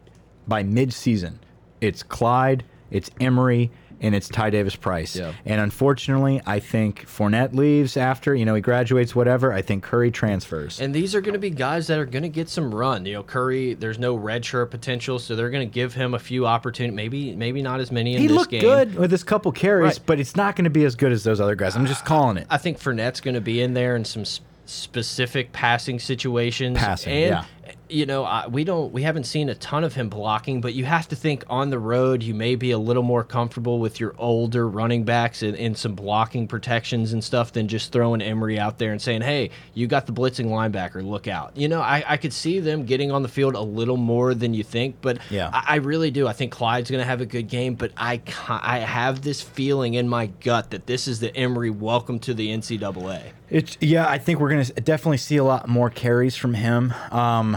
[0.47, 1.41] by mid-season?
[1.81, 3.71] It's Clyde, it's Emery,
[4.01, 5.17] and it's Ty Davis Price.
[5.17, 5.33] Yeah.
[5.45, 9.53] And unfortunately, I think Fournette leaves after, you know, he graduates, whatever.
[9.53, 10.81] I think Curry transfers.
[10.81, 13.07] And these are going to be guys that are going to get some run.
[13.07, 16.47] You know, Curry, there's no redshirt potential, so they're going to give him a few
[16.47, 16.95] opportunities.
[16.97, 18.61] Maybe, maybe not as many in he this looked game.
[18.61, 20.01] good with his couple carries, Right.
[20.07, 21.77] but it's not going to be as good as those other guys.
[21.77, 22.47] I'm just calling it.
[22.51, 24.25] I think Fournette's going to be in there in some
[24.67, 26.79] specific passing situations.
[26.79, 27.31] Passing, and,
[27.67, 27.73] yeah.
[27.89, 30.85] You know, I, we don't, we haven't seen a ton of him blocking, but you
[30.85, 34.15] have to think on the road, you may be a little more comfortable with your
[34.19, 38.79] older running backs and, and some blocking protections and stuff than just throwing Emery out
[38.79, 42.17] there and saying, "Hey, you got the blitzing linebacker, look out." You know, I, I
[42.17, 45.51] could see them getting on the field a little more than you think, but Yeah.
[45.53, 46.27] I, I really do.
[46.27, 49.95] I think Clyde's going to have a good game, but I, I have this feeling
[49.95, 53.33] in my gut that this is the Emery welcome to the NCAA.
[53.49, 56.93] It's yeah, I think we're gonna definitely see a lot more carries from him.
[57.13, 57.57] Um,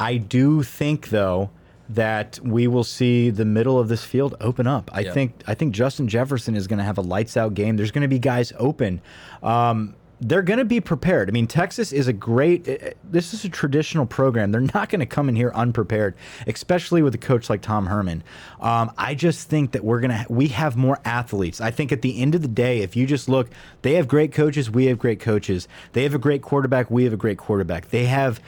[0.00, 1.50] I do think though
[1.90, 4.90] that we will see the middle of this field open up.
[4.92, 5.12] I Yeah.
[5.12, 7.76] think I think Justin Jefferson is going to have a lights out game.
[7.76, 9.00] There's going to be guys open.
[9.42, 11.30] Um, they're going to be prepared.
[11.30, 12.66] I mean, Texas is a great.
[12.66, 14.50] eh, eh, This is a traditional program.
[14.50, 16.16] They're not going to come in here unprepared,
[16.48, 18.24] especially with a coach like Tom Herman.
[18.60, 20.26] Um, I just think that we're gonna.
[20.28, 21.60] We have more athletes.
[21.60, 23.48] I think at the end of the day, if you just look,
[23.82, 24.68] they have great coaches.
[24.70, 25.68] We have great coaches.
[25.92, 26.90] They have a great quarterback.
[26.90, 27.90] We have a great quarterback.
[27.90, 28.40] They have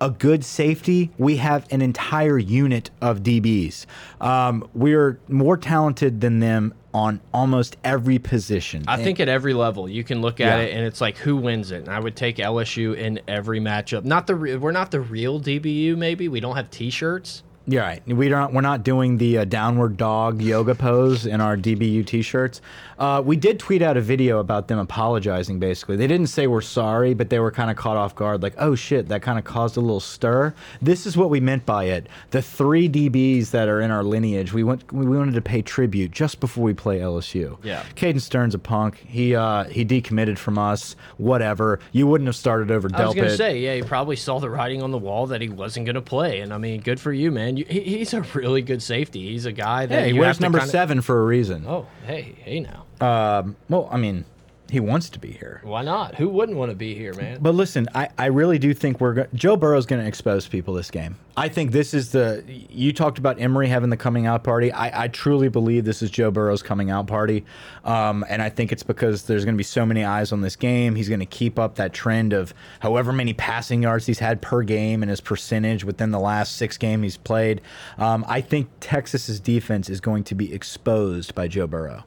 [0.00, 3.86] a good safety, we have an entire unit of DBs.
[4.20, 8.84] Um, we're more talented than them on almost every position.
[8.88, 10.64] I think at every level you can look at Yeah.
[10.64, 11.80] it and it's like who wins it.
[11.80, 14.04] And I would take LSU in every matchup.
[14.04, 15.96] Not the re- we're not the real DBU.
[15.96, 17.42] Maybe we don't have T-shirts.
[17.68, 18.00] You're right.
[18.06, 18.54] We don't.
[18.54, 22.60] We're not doing the uh, downward dog yoga pose in our DBU T-shirts.
[22.98, 25.58] Uh, we did tweet out a video about them apologizing.
[25.58, 28.42] Basically, they didn't say we're sorry, but they were kind of caught off guard.
[28.42, 30.54] Like, oh shit, that kind of caused a little stir.
[30.80, 32.08] This is what we meant by it.
[32.30, 34.90] The three DBs that are in our lineage, we went.
[34.92, 37.58] We wanted to pay tribute just before we play LSU.
[37.62, 37.82] Yeah.
[37.96, 38.98] Caden Stern's a punk.
[39.06, 40.96] He uh, he decommitted from us.
[41.18, 41.80] Whatever.
[41.92, 44.48] You wouldn't have started over I was going to say, yeah, he probably saw the
[44.50, 46.40] writing on the wall that he wasn't going to play.
[46.40, 47.56] And I mean, good for you, man.
[47.56, 49.28] You, he, he's a really good safety.
[49.30, 51.64] He's a guy that Hey, he you wears number kinda- seven for a reason.
[51.66, 52.85] Oh, hey, hey now.
[53.00, 54.24] Um, well, I mean,
[54.68, 55.60] he wants to be here.
[55.62, 56.16] Why not?
[56.16, 57.38] Who wouldn't want to be here, man?
[57.40, 60.74] But listen, I, I really do think we're go Joe Burrow's going to expose people
[60.74, 61.16] this game.
[61.36, 64.72] I think this is the you talked about Emery having the coming out party.
[64.72, 67.44] I, I truly believe this is Joe Burrow's coming out party,
[67.84, 70.56] um, and I think it's because there's going to be so many eyes on this
[70.56, 70.96] game.
[70.96, 74.62] He's going to keep up that trend of however many passing yards he's had per
[74.62, 77.60] game and his percentage within the last six games he's played.
[77.98, 82.02] Um, I think Texas's defense is going to be exposed by Joe Burrow.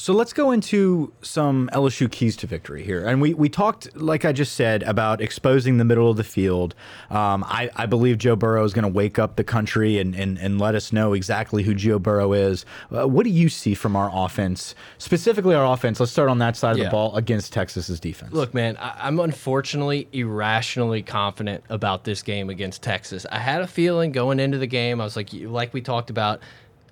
[0.00, 3.04] So let's go into some LSU keys to victory here.
[3.04, 6.76] And we, we talked, like I just said, about exposing the middle of the field.
[7.10, 10.38] Um, I, I believe Joe Burrow is going to wake up the country and, and,
[10.38, 12.64] and let us know exactly who Joe Burrow is.
[12.96, 15.98] Uh, what do you see from our offense, specifically our offense?
[15.98, 16.84] Let's start on that side of Yeah.
[16.84, 18.32] the ball against Texas's defense.
[18.32, 23.26] Look, man, I, I'm unfortunately irrationally confident about this game against Texas.
[23.32, 25.00] I had a feeling going into the game.
[25.00, 26.40] I was like, like we talked about,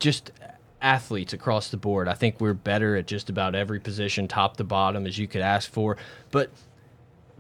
[0.01, 0.33] just
[0.81, 2.09] athletes across the board.
[2.09, 5.41] I think we're better at just about every position, top to bottom, as you could
[5.41, 5.97] ask for.
[6.31, 6.51] But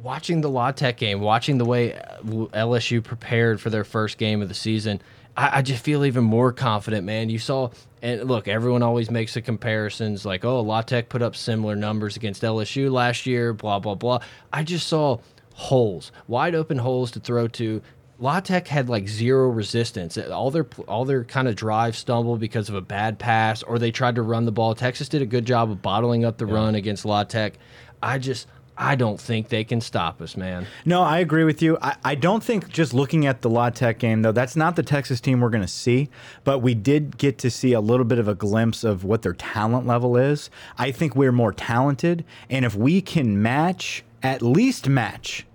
[0.03, 4.43] watching the La Tech game, watching the way uh, LSU prepared for their first game
[4.43, 5.01] of the season,
[5.37, 7.28] I, I just feel even more confident, man.
[7.28, 7.70] You saw,
[8.03, 12.16] and look, everyone always makes the comparisons like, oh, La Tech put up similar numbers
[12.16, 14.20] against LSU last year, blah, blah, blah.
[14.53, 15.18] I just saw
[15.55, 17.82] holes, wide open holes to throw to.
[18.18, 20.16] La Tech had like zero resistance.
[20.16, 23.90] All their all their kind of drive stumbled because of a bad pass, or they
[23.90, 24.74] tried to run the ball.
[24.74, 27.54] Texas did a good job of bottling up the run against La Tech.
[28.02, 28.46] I just
[28.78, 30.66] I don't think they can stop us, man.
[30.84, 31.78] No, I agree with you.
[31.80, 34.82] I, I don't think just looking at the La Tech game, though, that's not the
[34.82, 36.10] Texas team we're going to see.
[36.44, 39.32] But we did get to see a little bit of a glimpse of what their
[39.32, 40.50] talent level is.
[40.76, 42.24] I think we're more talented.
[42.50, 45.46] And if we can match, at least match,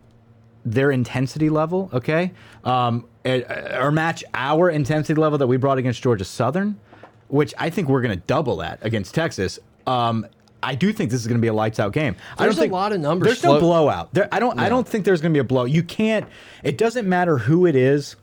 [0.65, 2.31] their intensity level, okay,
[2.63, 6.79] um, eh, or match our intensity level that we brought against Georgia Southern,
[7.27, 9.59] which I think we're going to double that against Texas.
[9.87, 10.27] Um,
[10.63, 12.15] I do think this is going to be a lights out game.
[12.37, 14.13] I There's don't think a lot of numbers There's no blowout.
[14.13, 14.59] There, I don't.
[14.59, 15.65] I don't think there's going to be a blow.
[15.65, 16.27] You can't.
[16.63, 18.15] It doesn't matter who it is.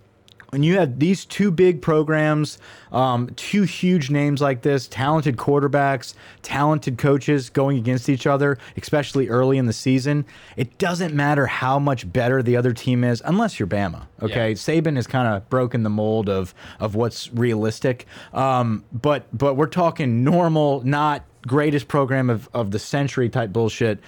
[0.50, 2.58] When you have these two big programs,
[2.90, 9.28] um, two huge names like this, talented quarterbacks, talented coaches going against each other, especially
[9.28, 10.24] early in the season,
[10.56, 14.06] it doesn't matter how much better the other team is, unless you're Bama.
[14.22, 14.54] Okay, Yeah.
[14.54, 18.06] Saban has kind of broken the mold of of what's realistic.
[18.32, 24.00] Um, but but we're talking normal, not greatest program of, of the century type bullshit.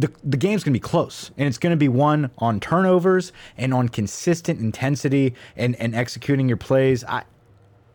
[0.00, 3.32] The, the game's going to be close, and it's going to be won on turnovers
[3.58, 7.04] and on consistent intensity and, and executing your plays.
[7.04, 7.24] I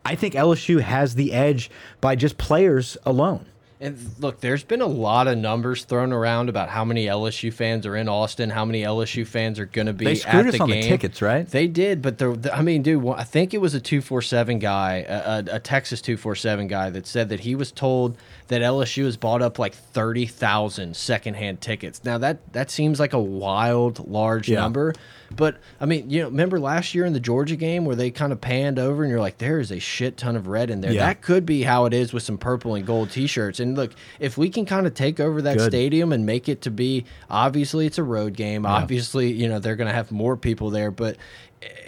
[0.05, 3.47] I think LSU has the edge by just players alone.
[3.81, 7.85] And look, there's been a lot of numbers thrown around about how many LSU fans
[7.85, 10.57] are in Austin, how many LSU fans are going to be They screwed at us
[10.57, 11.45] the on the tickets, right?
[11.45, 14.59] They did, but the, I mean, dude, I think it was a two four seven
[14.59, 18.17] guy, a, a, a Texas two four seven guy that said that he was told
[18.47, 22.03] that LSU has bought up like thirty thousand secondhand tickets.
[22.05, 24.61] Now that that seems like a wild, large Yeah.
[24.61, 24.93] number.
[25.35, 28.31] But I mean, you know, remember last year in the Georgia game where they kind
[28.31, 30.91] of panned over and you're like, there is a shit ton of red in there.
[30.91, 31.07] Yeah.
[31.07, 33.59] That could be how it is with some purple and gold T-shirts.
[33.65, 35.71] And look, if we can kind of take over that Good.
[35.71, 38.65] stadium and make it to be, obviously it's a road game.
[38.65, 40.91] Obviously, you know they're going to have more people there.
[40.91, 41.17] But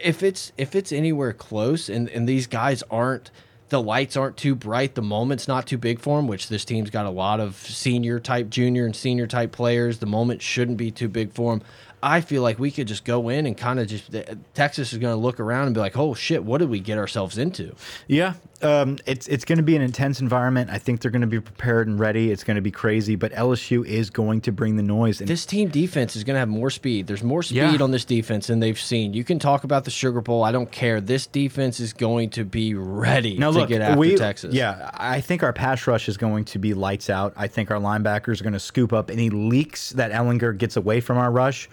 [0.03, 3.31] if it's if it's anywhere close and and these guys aren't.
[3.69, 4.95] The lights aren't too bright.
[4.95, 8.17] The moment's not too big for them, which this team's got a lot of senior
[8.17, 9.97] type, junior and senior type players.
[9.97, 11.67] The moment shouldn't be too big for them.
[12.01, 14.15] I feel like we could just go in and kind of just
[14.53, 16.97] Texas is going to look around and be like, "Oh shit, what did we get
[16.97, 17.75] ourselves into?"
[18.07, 20.69] Yeah, um, it's it's going to be an intense environment.
[20.71, 22.31] I think they're going to be prepared and ready.
[22.31, 25.19] It's going to be crazy, but LSU is going to bring the noise.
[25.21, 27.07] And This team defense is going to have more speed.
[27.07, 27.77] There's more speed Yeah.
[27.81, 29.13] on this defense than they've seen.
[29.13, 30.43] You can talk about the Sugar Bowl.
[30.43, 30.99] I don't care.
[31.01, 34.53] This defense is going to be ready now to look, get after we, Texas.
[34.53, 37.33] Yeah, I think our pass rush is going to be lights out.
[37.35, 40.99] I think our linebackers are going to scoop up any leaks that Ehlinger gets away
[41.01, 41.69] from our rush.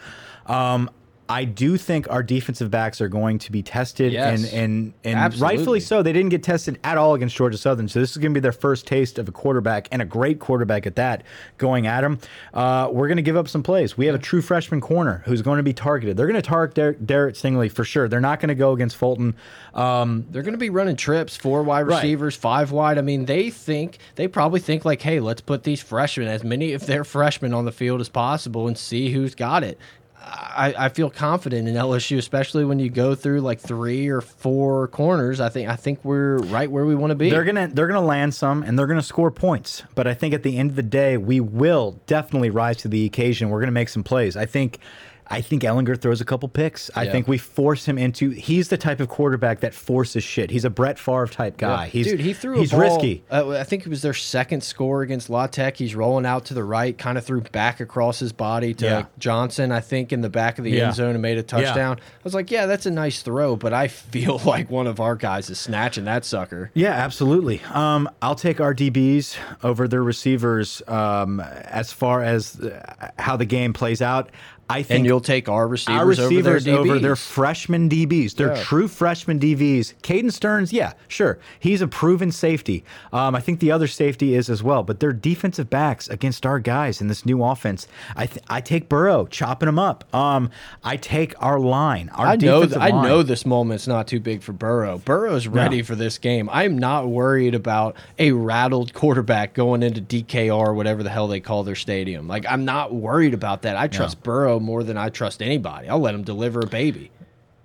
[0.46, 0.90] Um,
[1.26, 4.44] I do think our defensive backs are going to be tested, Yes.
[4.52, 5.56] and and and Absolutely.
[5.56, 6.02] rightfully so.
[6.02, 8.42] They didn't get tested at all against Georgia Southern, so this is going to be
[8.42, 11.22] their first taste of a quarterback and a great quarterback at that
[11.56, 12.18] going at them.
[12.52, 13.96] Uh, we're going to give up some plays.
[13.96, 16.16] We have a true freshman corner who's going to be targeted.
[16.18, 18.06] They're going to target Der Derek Stingley for sure.
[18.06, 19.34] They're not going to go against Fulton.
[19.72, 21.96] Um, They're going to be running trips, four wide Right.
[21.96, 22.98] receivers, five wide.
[22.98, 26.74] I mean, they think they probably think like, "Hey, let's put these freshmen, as many
[26.74, 29.78] of their freshmen on the field as possible, and see who's got it."
[30.26, 34.88] I, I feel confident in LSU, especially when you go through like three or four
[34.88, 35.40] corners.
[35.40, 37.28] I think I think we're right where we want to be.
[37.30, 39.82] They're gonna they're gonna land some and they're gonna score points.
[39.94, 43.04] But I think at the end of the day, we will definitely rise to the
[43.04, 43.50] occasion.
[43.50, 44.36] We're gonna make some plays.
[44.36, 44.78] I think
[45.26, 46.90] I think Ehlinger throws a couple picks.
[46.94, 47.12] I Yeah.
[47.12, 48.30] think we force him into.
[48.30, 50.50] He's the type of quarterback that forces shit.
[50.50, 51.86] He's a Brett Favre type guy.
[51.88, 53.24] He's Dude, he threw He's a ball, risky.
[53.30, 55.76] Uh, I think it was their second score against La Tech.
[55.78, 59.04] He's rolling out to the right, kind of threw back across his body to Yeah.
[59.18, 60.86] Johnson, I think, in the back of the Yeah.
[60.88, 61.96] end zone and made a touchdown.
[61.98, 65.16] I was like, yeah, that's a nice throw, but I feel like one of our
[65.16, 66.70] guys is snatching that sucker.
[66.74, 67.60] Yeah, absolutely.
[67.72, 73.46] Um, I'll take our DBs over their receivers um, as far as uh, how the
[73.46, 74.30] game plays out.
[74.68, 78.34] I think And you'll take our receivers, our receivers over their, over their freshman DBs.
[78.36, 78.62] They're Yeah.
[78.62, 79.94] true freshman DBs.
[80.02, 81.38] Caden Sterns, yeah, sure.
[81.60, 82.84] He's a proven safety.
[83.12, 86.58] Um, I think the other safety is as well, but they're defensive backs against our
[86.58, 87.86] guys in this new offense.
[88.16, 90.04] I th I take Burrow, chopping them up.
[90.14, 90.50] Um,
[90.82, 92.08] I take our line.
[92.14, 94.98] Our I know, th- I know this moment's not too big for Burrow.
[94.98, 96.48] Burrow's ready for this game.
[96.52, 101.64] I'm not worried about a rattled quarterback going into DKR, whatever the hell they call
[101.64, 102.28] their stadium.
[102.28, 103.76] Like, I'm not worried about that.
[103.76, 105.88] I trust Burrow more than I trust anybody.
[105.88, 107.10] I'll let him deliver a baby.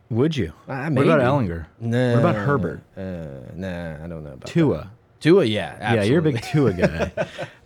[0.10, 0.54] Would you?
[0.68, 1.22] Uh, what about.
[1.22, 1.68] Ehlinger?
[1.80, 2.82] Nah, What about Herbert?
[2.98, 3.02] Uh,
[3.56, 4.78] nah, I don't know about Tua.
[4.78, 4.88] that.
[5.22, 5.98] Tua, yeah, absolutely.
[5.98, 7.12] Yeah, you're a big Tua guy.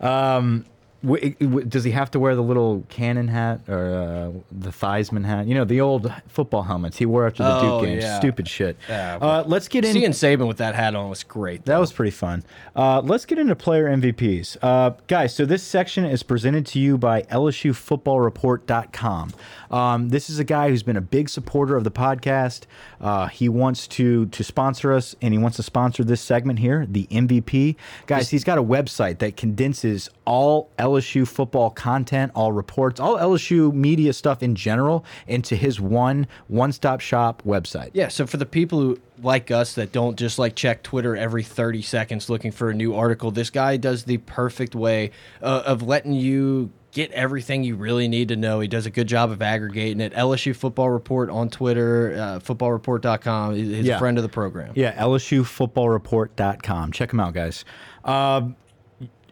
[0.36, 0.66] um,
[1.04, 5.48] does he have to wear the little cannon hat or uh, the Theismann hat?
[5.48, 8.00] You know, the old football helmets he wore after the Oh, Duke game.
[8.00, 8.20] yeah.
[8.20, 8.78] Stupid shit.
[8.88, 9.94] Yeah, uh, let's get in.
[9.94, 11.66] Seeing Saban with that hat on was great.
[11.66, 12.44] That was pretty fun.
[12.76, 14.58] Uh, let's get into player MVPs.
[14.62, 19.34] Uh, guys, so this section is presented to you by LSUFootballReport.com.
[19.72, 22.62] Um, this is a guy who's been a big supporter of the podcast.
[23.02, 26.86] Uh, he wants to to sponsor us, and he wants to sponsor this segment here,
[26.90, 27.76] the MVP.
[28.06, 33.74] Guys, he's got a website that condenses all LSU football content, all reports, all LSU
[33.74, 37.92] media stuff in general into his one one stop shop website.
[37.94, 41.44] Yeah, so for the people who like us that don't just like check Twitter every
[41.44, 45.82] 30 seconds looking for a new article, this guy does the perfect way uh, of
[45.84, 48.60] letting you get everything you really need to know.
[48.60, 50.14] He does a good job of aggregating it.
[50.14, 53.56] LSU Football Report on Twitter, uh, footballreport.com.
[53.56, 53.96] He's Yeah.
[53.96, 54.74] a friend of the program.
[54.76, 56.92] Yeah, LSUfootballreport.com.
[56.92, 57.66] Check him out, guys.
[58.06, 58.56] Um,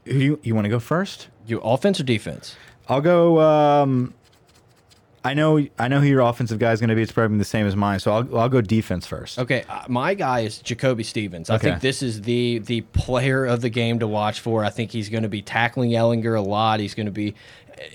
[0.06, 1.28] who you, you want to go first?
[1.46, 2.56] You offense or defense?
[2.88, 3.40] I'll go.
[3.42, 4.14] Um,
[5.24, 5.66] I know.
[5.78, 7.02] I know who your offensive guy is going to be.
[7.04, 8.00] It's probably the same as mine.
[8.00, 9.38] So I'll, I'll go defense first.
[9.38, 11.50] Okay, uh, my guy is Jacoby Stevens.
[11.50, 11.70] I Okay.
[11.70, 14.66] think this is the the player of the game to watch for.
[14.66, 16.80] I think he's going to be tackling Ehlinger a lot.
[16.80, 17.36] He's going to be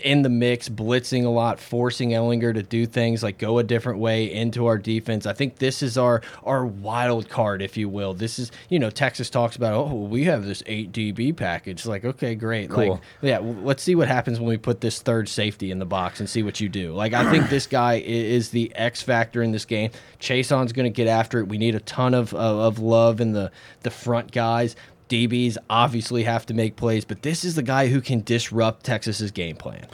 [0.02, 3.98] in the mix, blitzing a lot, forcing Ehlinger to do things like go a different
[3.98, 5.26] way into our defense.
[5.26, 8.14] I think this is our our wild card, if you will.
[8.14, 11.86] This is you know Texas talks about oh we have this eight DB package.
[11.86, 12.70] Like okay, great.
[12.70, 12.90] Cool.
[12.90, 16.20] Like yeah, let's see what happens when we put this third safety in the box
[16.20, 16.92] and see what you do.
[16.92, 19.90] Like I think this guy is the X factor in this game.
[20.18, 21.48] Chaisson's going to get after it.
[21.48, 23.50] We need a ton of, of of love in the
[23.82, 24.76] the front guys.
[25.08, 29.30] DBs obviously have to make plays, but this is the guy who can disrupt Texas's
[29.30, 29.86] game plan.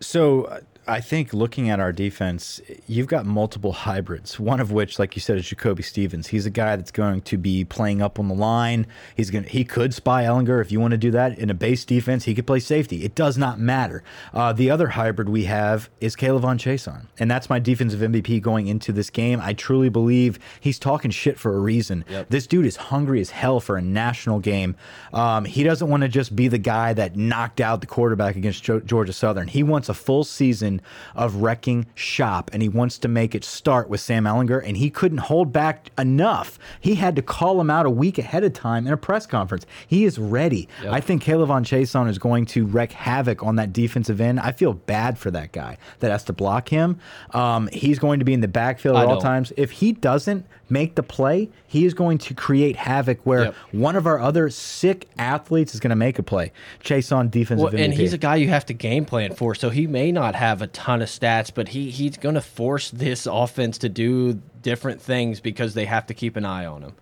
[0.00, 4.40] So uh, I think looking at our defense, you've got multiple hybrids.
[4.40, 6.28] One of which, like you said, is Jacoby Stevens.
[6.28, 8.88] He's a guy that's going to be playing up on the line.
[9.16, 9.44] He's going.
[9.44, 12.24] to He could spy Ehlinger if you want to do that in a base defense.
[12.24, 13.04] He could play safety.
[13.04, 14.02] It does not matter.
[14.34, 18.66] Uh, the other hybrid we have is Caleb Chaisson, and that's my defensive MVP going
[18.66, 19.40] into this game.
[19.40, 22.04] I truly believe he's talking shit for a reason.
[22.28, 24.74] This dude is hungry as hell for a national game.
[25.12, 28.64] Um, he doesn't want to just be the guy that knocked out the quarterback against
[28.64, 29.46] Georgia Southern.
[29.46, 30.71] He wants a full season
[31.14, 34.62] of wrecking shop, and he wants to make it start with Sam Ehlinger.
[34.64, 36.58] And he couldn't hold back enough.
[36.80, 39.66] He had to call him out a week ahead of time in a press conference.
[39.86, 40.68] He is ready.
[40.92, 44.40] I think K'Lavon Chaisson is going to wreak havoc on that defensive end.
[44.40, 46.98] I feel bad for that guy that has to block him.
[47.30, 49.52] Um, he's going to be in the backfield at all times.
[49.56, 53.54] If he doesn't make the play, he is going to create havoc where Yep.
[53.72, 56.50] one of our other sick athletes is going to make a play.
[56.82, 57.96] Chaisson defensive Well, and MVP.
[57.96, 60.66] he's a guy you have to game plan for, so he may not have a
[60.68, 65.40] ton of stats, but he he's going to force this offense to do different things
[65.40, 66.92] because they have to keep an eye on him.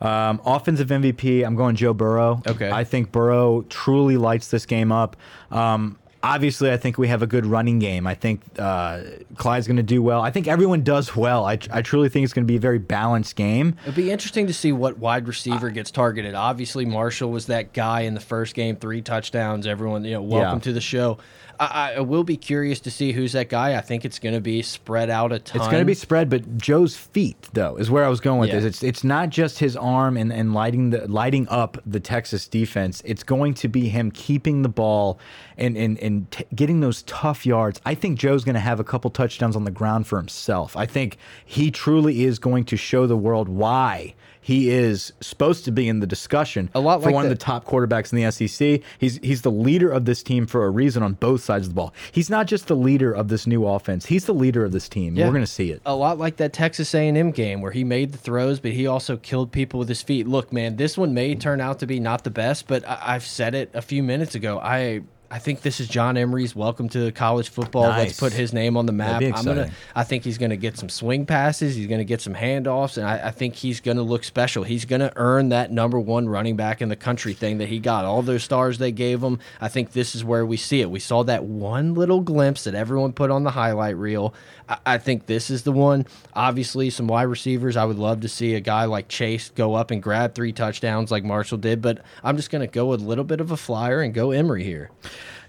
[0.00, 2.42] Um, offensive MVP, I'm going Joe Burrow.
[2.46, 2.70] Okay.
[2.70, 5.16] I think Burrow truly lights this game up.
[5.52, 8.06] Um, obviously, I think we have a good running game.
[8.06, 9.02] I think uh,
[9.36, 10.20] Clyde's going to do well.
[10.20, 11.44] I think everyone does well.
[11.44, 13.76] I, I truly think it's going to be a very balanced game.
[13.82, 16.34] It'd be interesting to see what wide receiver gets targeted.
[16.34, 19.66] Obviously, Marshall was that guy in the first game, three touchdowns.
[19.66, 20.62] Everyone, you know, welcome Yeah.
[20.64, 21.18] to the show.
[21.66, 23.76] I, I will be curious to see who's that guy.
[23.76, 25.60] I think it's going to be spread out a ton.
[25.60, 28.48] It's going to be spread, but Joe's feet, though, is where I was going with
[28.50, 28.56] Yeah.
[28.60, 28.64] this.
[28.64, 33.02] It's it's not just his arm and, and lighting the lighting up the Texas defense.
[33.04, 35.18] It's going to be him keeping the ball
[35.56, 37.80] and and and t getting those tough yards.
[37.84, 40.76] I think Joe's going to have a couple touchdowns on the ground for himself.
[40.76, 45.70] I think he truly is going to show the world why he is supposed to
[45.70, 48.18] be in the discussion A lot for like one the- of the top quarterbacks in
[48.18, 48.82] the SEC.
[48.98, 51.76] He's he's the leader of this team for a reason on both sides of the
[51.76, 51.94] ball.
[52.10, 54.06] He's not just the leader of this new offense.
[54.06, 55.14] He's the leader of this team.
[55.16, 55.26] Yeah.
[55.26, 55.80] We're going to see it.
[55.86, 59.16] a lot like that Texas A&M game where he made the throws, but he also
[59.16, 60.26] killed people with his feet.
[60.26, 63.24] Look, man, this one may turn out to be not the best, but I I've
[63.26, 64.58] said it a few minutes ago.
[64.58, 65.02] I
[65.32, 67.84] I think this is John Emery's welcome to college football.
[67.84, 68.08] Nice.
[68.08, 69.22] Let's put his name on the map.
[69.22, 69.70] I'm gonna.
[69.96, 71.74] I think he's gonna get some swing passes.
[71.74, 74.62] He's gonna get some handoffs, and I, I think he's gonna look special.
[74.62, 78.04] He's gonna earn that number one running back in the country thing that he got.
[78.04, 79.38] All those stars they gave him.
[79.58, 80.90] I think this is where we see it.
[80.90, 84.34] We saw that one little glimpse that everyone put on the highlight reel.
[84.68, 86.06] I, I think this is the one.
[86.34, 87.78] Obviously, some wide receivers.
[87.78, 91.10] I would love to see a guy like Chase go up and grab three touchdowns
[91.10, 94.02] like Marshall did, but I'm just gonna go with a little bit of a flyer
[94.02, 94.90] and go Emery here.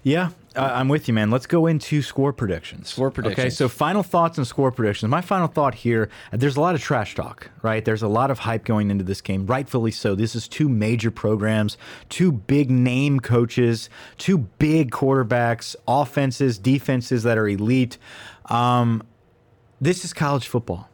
[0.04, 1.30] Yeah, uh, I'm with you, man.
[1.30, 2.90] Let's go into score predictions.
[2.90, 3.38] Score predictions.
[3.38, 5.08] Okay, so final thoughts and score predictions.
[5.10, 7.84] My final thought here there's a lot of trash talk, right?
[7.84, 10.14] There's a lot of hype going into this game, rightfully so.
[10.14, 11.78] This is two major programs,
[12.10, 13.88] two big name coaches,
[14.18, 17.98] two big quarterbacks, offenses, defenses that are elite.
[18.46, 19.02] Um,
[19.80, 20.88] this is college football.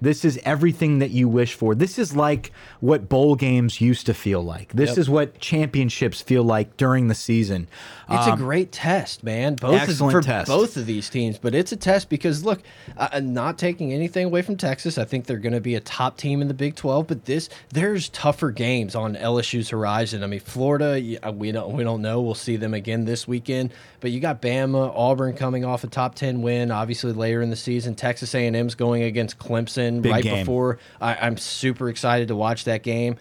[0.00, 1.74] This is everything that you wish for.
[1.74, 4.72] This is like what bowl games used to feel like.
[4.72, 4.98] This Yep.
[4.98, 7.66] is what championships feel like during the season.
[8.08, 9.54] It's a great test, man.
[9.56, 10.46] Both of- Um, excellent for test.
[10.48, 12.62] both of these teams, but it's a test because look,
[12.96, 15.80] uh, uh, not taking anything away from Texas, I think they're going to be a
[15.80, 17.08] top team in the Big Twelve.
[17.08, 20.22] But this, there's tougher games on LSU's horizon.
[20.22, 21.00] I mean, Florida,
[21.34, 22.20] we don't we don't know.
[22.20, 23.72] We'll see them again this weekend.
[24.00, 27.56] But you got Bama, Auburn coming off a top ten win, obviously later in the
[27.56, 27.96] season.
[27.96, 30.38] Texas A&M's going against Clemson Big right game.
[30.40, 30.78] before.
[31.00, 33.16] I, I'm super excited to watch that game.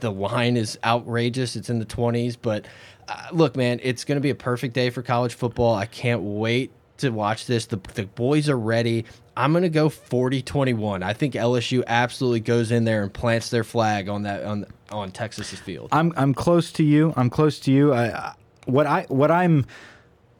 [0.00, 1.56] the line is outrageous.
[1.56, 2.36] It's in the 20s.
[2.40, 2.66] But
[3.08, 5.74] uh, look, man, it's going to be a perfect day for college football.
[5.74, 7.66] I can't wait to watch this.
[7.66, 9.04] The, the boys are ready.
[9.36, 11.02] I'm going to go 40-21.
[11.02, 15.10] I think LSU absolutely goes in there and plants their flag on that on on
[15.10, 15.88] Texas's field.
[15.92, 17.12] I'm I'm close to you.
[17.16, 17.92] I'm close to you.
[17.92, 18.34] I, I,
[18.64, 19.66] what I what I'm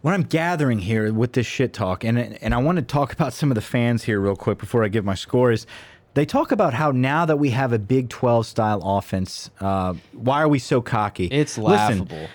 [0.07, 3.32] what I'm gathering here with this shit talk, and and I want to talk about
[3.32, 5.50] some of the fans here real quick before I give my score.
[5.50, 5.66] Is
[6.14, 10.40] they talk about how now that we have a Big 12 style offense, uh, why
[10.40, 11.26] are we so cocky?
[11.26, 12.07] It's laughable.
[12.07, 12.28] Listen,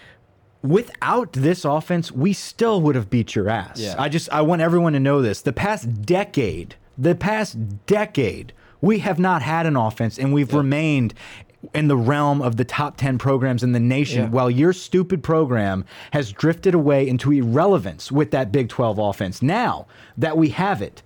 [0.61, 3.80] without this offense, we still would have beat your ass.
[3.80, 3.95] Yeah.
[3.97, 5.41] I just I want everyone to know this.
[5.41, 8.51] The past decade, the past decade,
[8.82, 11.13] we have not had an offense and we've remained
[11.74, 14.30] in the realm of the top 10 programs in the nation Yeah.
[14.30, 19.41] while your stupid program has drifted away into irrelevance with that Big 12 offense.
[19.41, 19.86] Now
[20.18, 21.03] that we have it,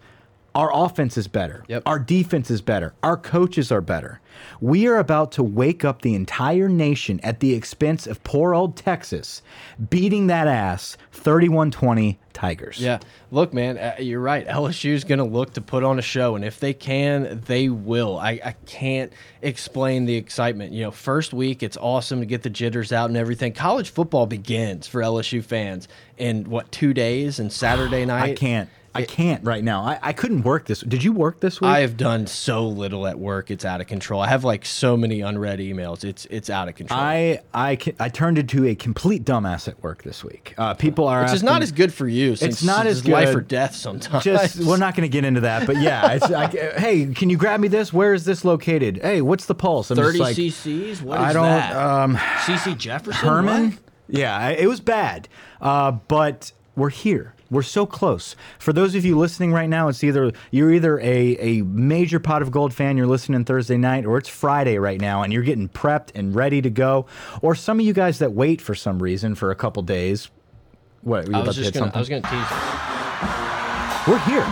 [0.55, 1.65] our offense is better.
[1.67, 1.83] Yep.
[1.85, 2.93] Our defense is better.
[3.03, 4.21] Our coaches are better.
[4.61, 8.77] We are about to wake up the entire nation at the expense of poor old
[8.77, 9.41] Texas,
[9.89, 12.79] beating that ass 31 20 Tigers.
[12.79, 12.99] Yeah.
[13.31, 14.45] Look, man, uh, you're right.
[14.45, 18.17] LSU's going to look to put on a show, and if they can, they will.
[18.17, 20.73] I, I can't explain the excitement.
[20.73, 23.53] You know, first week, it's awesome to get the jitters out and everything.
[23.53, 25.87] College football begins for LSU fans
[26.17, 28.31] in what, two days and Saturday night?
[28.31, 28.69] I can't.
[28.95, 29.81] I can't right now.
[29.81, 30.79] I, I couldn't work this.
[30.79, 31.69] Did you work this week?
[31.69, 34.21] I have done so little at work; it's out of control.
[34.21, 36.99] I have like so many unread emails; it's it's out of control.
[36.99, 40.53] I I I turned into a complete dumbass at work this week.
[40.57, 42.35] Uh, people are Which is not as good for you.
[42.35, 44.23] Since not it's as life or death sometimes.
[44.23, 47.37] just we're not going to get into that, but yeah, it's like, hey, can you
[47.37, 47.91] grab me this?
[47.91, 49.01] Where is this located?
[49.01, 49.91] Hey, what's the pulse?
[49.91, 51.01] I'm thirty like, CCs.
[51.01, 51.43] What is I don't.
[51.43, 51.75] that?
[51.75, 53.27] Um, CC Jefferson.
[53.27, 53.71] Herman.
[53.71, 53.79] What?
[54.07, 55.27] Yeah, it was bad,
[55.61, 57.34] uh, but we're here.
[57.55, 58.35] We're so close.
[58.59, 62.41] For those of you listening right now, it's either you're either a, a major pot
[62.41, 65.69] of gold fan, you're listening Thursday night, or it's Friday right now and you're getting
[65.69, 67.05] prepped and ready to go.
[67.41, 70.29] Or some of you guys that wait for some reason for a couple days.
[71.01, 71.27] What?
[71.27, 71.91] I about was to just hit gonna.
[71.95, 74.05] I was gonna tease.
[74.07, 74.45] We're here.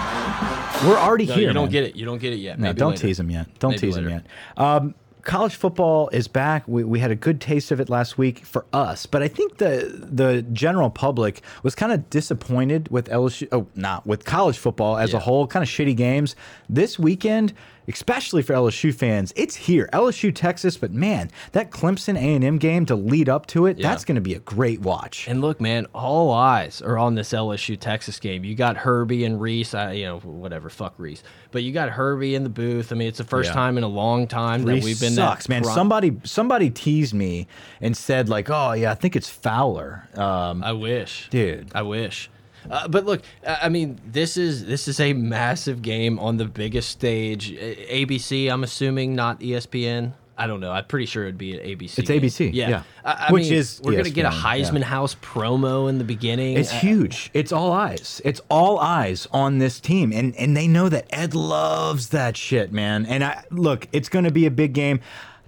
[0.89, 1.47] We're already No, here.
[1.49, 1.71] you don't man.
[1.71, 1.95] get it.
[1.95, 2.59] You don't get it yet.
[2.59, 3.01] No, don't later.
[3.07, 3.47] tease him yet.
[3.59, 4.25] Don't Maybe tease him yet.
[4.57, 6.67] Um, college football is back.
[6.67, 9.57] We, we had a good taste of it last week for us, but I think
[9.57, 13.47] the the general public was kind of disappointed with LSU.
[13.51, 15.47] Oh, not with college football as a whole.
[15.47, 16.35] Kind of shitty games
[16.69, 17.53] this weekend,
[17.87, 19.33] especially for LSU fans.
[19.35, 23.45] It's here, LSU Texas, but man, that Clemson A and M game to lead up
[23.47, 23.89] to it, Yeah.
[23.89, 25.27] that's going to be a great watch.
[25.27, 28.43] And look, man, all eyes are on this LSU Texas game.
[28.43, 29.77] You got Herbie and Rece.
[29.77, 31.21] I, you know, whatever, fuck Rece.
[31.51, 32.91] But you got Herbie in the booth.
[32.91, 33.53] I mean, it's the first Yeah.
[33.53, 35.63] time in a long time that we've been sucks, man.
[35.63, 37.47] Somebody somebody teased me
[37.81, 41.69] and said like, "Oh yeah, I think it's Fowler." Um, I wish, Dude.
[41.75, 42.29] I wish.
[42.69, 46.89] Uh, but look, I mean, this is this is a massive game on the biggest
[46.89, 47.51] stage.
[47.51, 50.13] ABC, I'm assuming, not ESPN.
[50.35, 50.71] I don't know.
[50.71, 51.99] I'm pretty sure it'd be at ABC.
[51.99, 52.09] It's.
[52.09, 52.83] ABC, Yeah, yeah.
[53.05, 54.41] I, I Which mean, is we're gonna get a ESPN, yeah.
[54.71, 56.57] Heisman House promo in the beginning.
[56.57, 57.29] It's Uh, huge.
[57.35, 58.19] It's all eyes.
[58.25, 62.71] It's all eyes on this team, and and they know that Ed loves that shit,
[62.71, 63.05] man.
[63.05, 65.01] And I look, it's going to be a big game.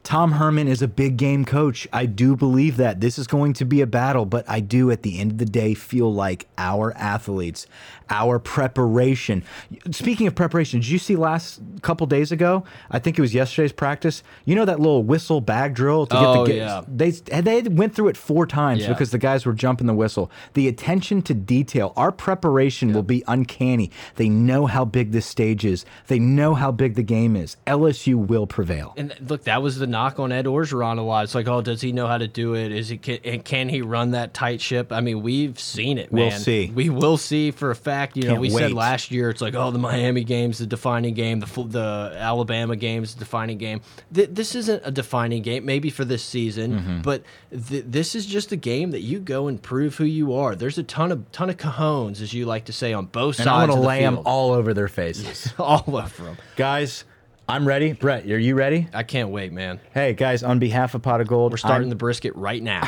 [0.06, 1.88] Tom Herman is a big game coach.
[1.92, 5.02] I do believe that this is going to be a battle, but I do at
[5.02, 7.66] the end of the day feel like our athletes,
[8.10, 9.44] our preparation.
[9.92, 12.64] Speaking of preparation, did you see last couple days ago?
[12.92, 14.24] I think it was yesterday's practice.
[14.46, 16.82] You know that little whistle bag drill to Oh, get the oh, yeah.
[16.88, 18.90] they they went through it four times Yeah.
[18.90, 20.30] because the guys were jumping the whistle.
[20.54, 23.92] The attention to detail, our preparation will be uncanny.
[24.16, 25.86] They know how big this stage is.
[26.08, 27.58] They know how big the game is.
[27.68, 28.94] LSU will prevail.
[28.98, 31.24] And look, that was the knock on Ed Orgeron a lot.
[31.24, 32.72] It's like, oh, does he know how to do it?
[32.72, 34.92] Is he can, and can he run that tight ship?
[34.92, 36.30] I mean, we've seen it, man.
[36.30, 36.72] We'll see.
[36.74, 37.95] We will see for a fact.
[38.16, 38.74] You know, Can't we said wait.
[38.74, 41.40] last year it's like, oh, the Miami game's the defining game.
[41.40, 43.82] The the Alabama game's the defining game.
[44.14, 47.02] Th this isn't a defining game, maybe for this season, Mm-hmm.
[47.02, 47.24] but
[47.70, 50.56] th this is just a game that you go and prove who you are.
[50.56, 53.48] There's a ton of ton of cajones, as you like to say, on both And
[53.50, 55.54] I'm sides going to of the lay them all over their faces.
[55.60, 56.38] all over them.
[56.56, 57.04] guys,
[57.48, 57.94] I'm ready.
[57.94, 58.88] Brett, are you ready?
[58.92, 59.80] I can't wait, man.
[59.94, 62.82] Hey, guys, on behalf of Pot of Gold, We're starting I'm- the brisket right now.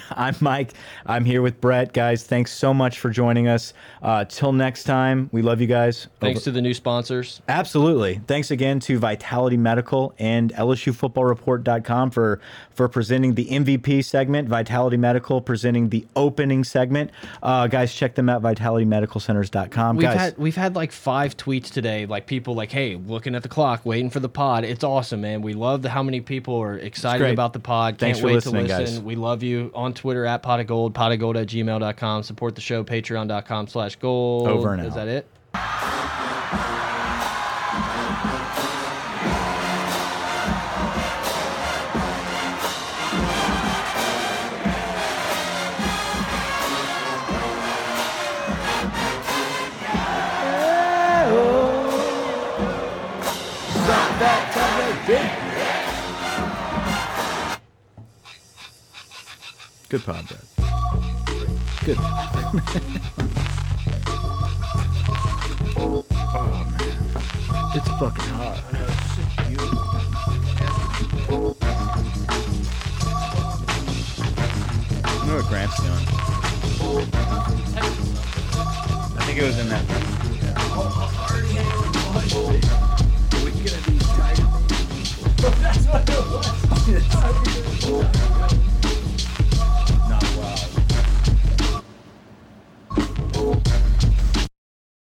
[0.12, 0.72] I'm Mike.
[1.04, 1.92] I'm here with Brett.
[1.92, 3.74] Guys, thanks so much for joining us.
[4.00, 6.06] Uh, till next time, we love you guys.
[6.20, 7.42] Thanks to the new sponsors.
[7.48, 8.20] Absolutely.
[8.28, 12.40] Thanks again to Vitality Medical and LSUFootballReport.com for
[12.70, 14.48] for presenting the MVP segment.
[14.48, 17.10] Vitality Medical presenting the opening segment.
[17.42, 18.42] Uh, guys, check them out.
[18.42, 19.96] VitalityMedicalCenters.com.
[19.96, 23.42] We've guys, had we've had like five tweets today, like people like, "Hey, looking at
[23.42, 25.42] the clock, waiting for the pod." It's awesome, man.
[25.42, 27.98] We love the, how many people are excited about the pod.
[27.98, 28.96] Thanks Can't for wait listening, to listen.
[28.96, 29.02] guys.
[29.04, 32.22] We love you on Twitter at pot of gold, pot of gold at gmail.com.
[32.22, 34.48] Support the show, patreon.com slash gold.
[34.48, 35.06] Over and Is out.
[35.06, 36.70] that it?
[59.94, 60.42] Good pod, Brad.
[61.84, 61.96] Good.
[65.76, 66.82] oh, man.
[67.76, 68.58] It's fucking hot.
[75.04, 76.06] I know what Grant's doing.
[79.16, 79.84] I think it was in that.
[85.60, 86.18] That's what it
[87.92, 88.63] was.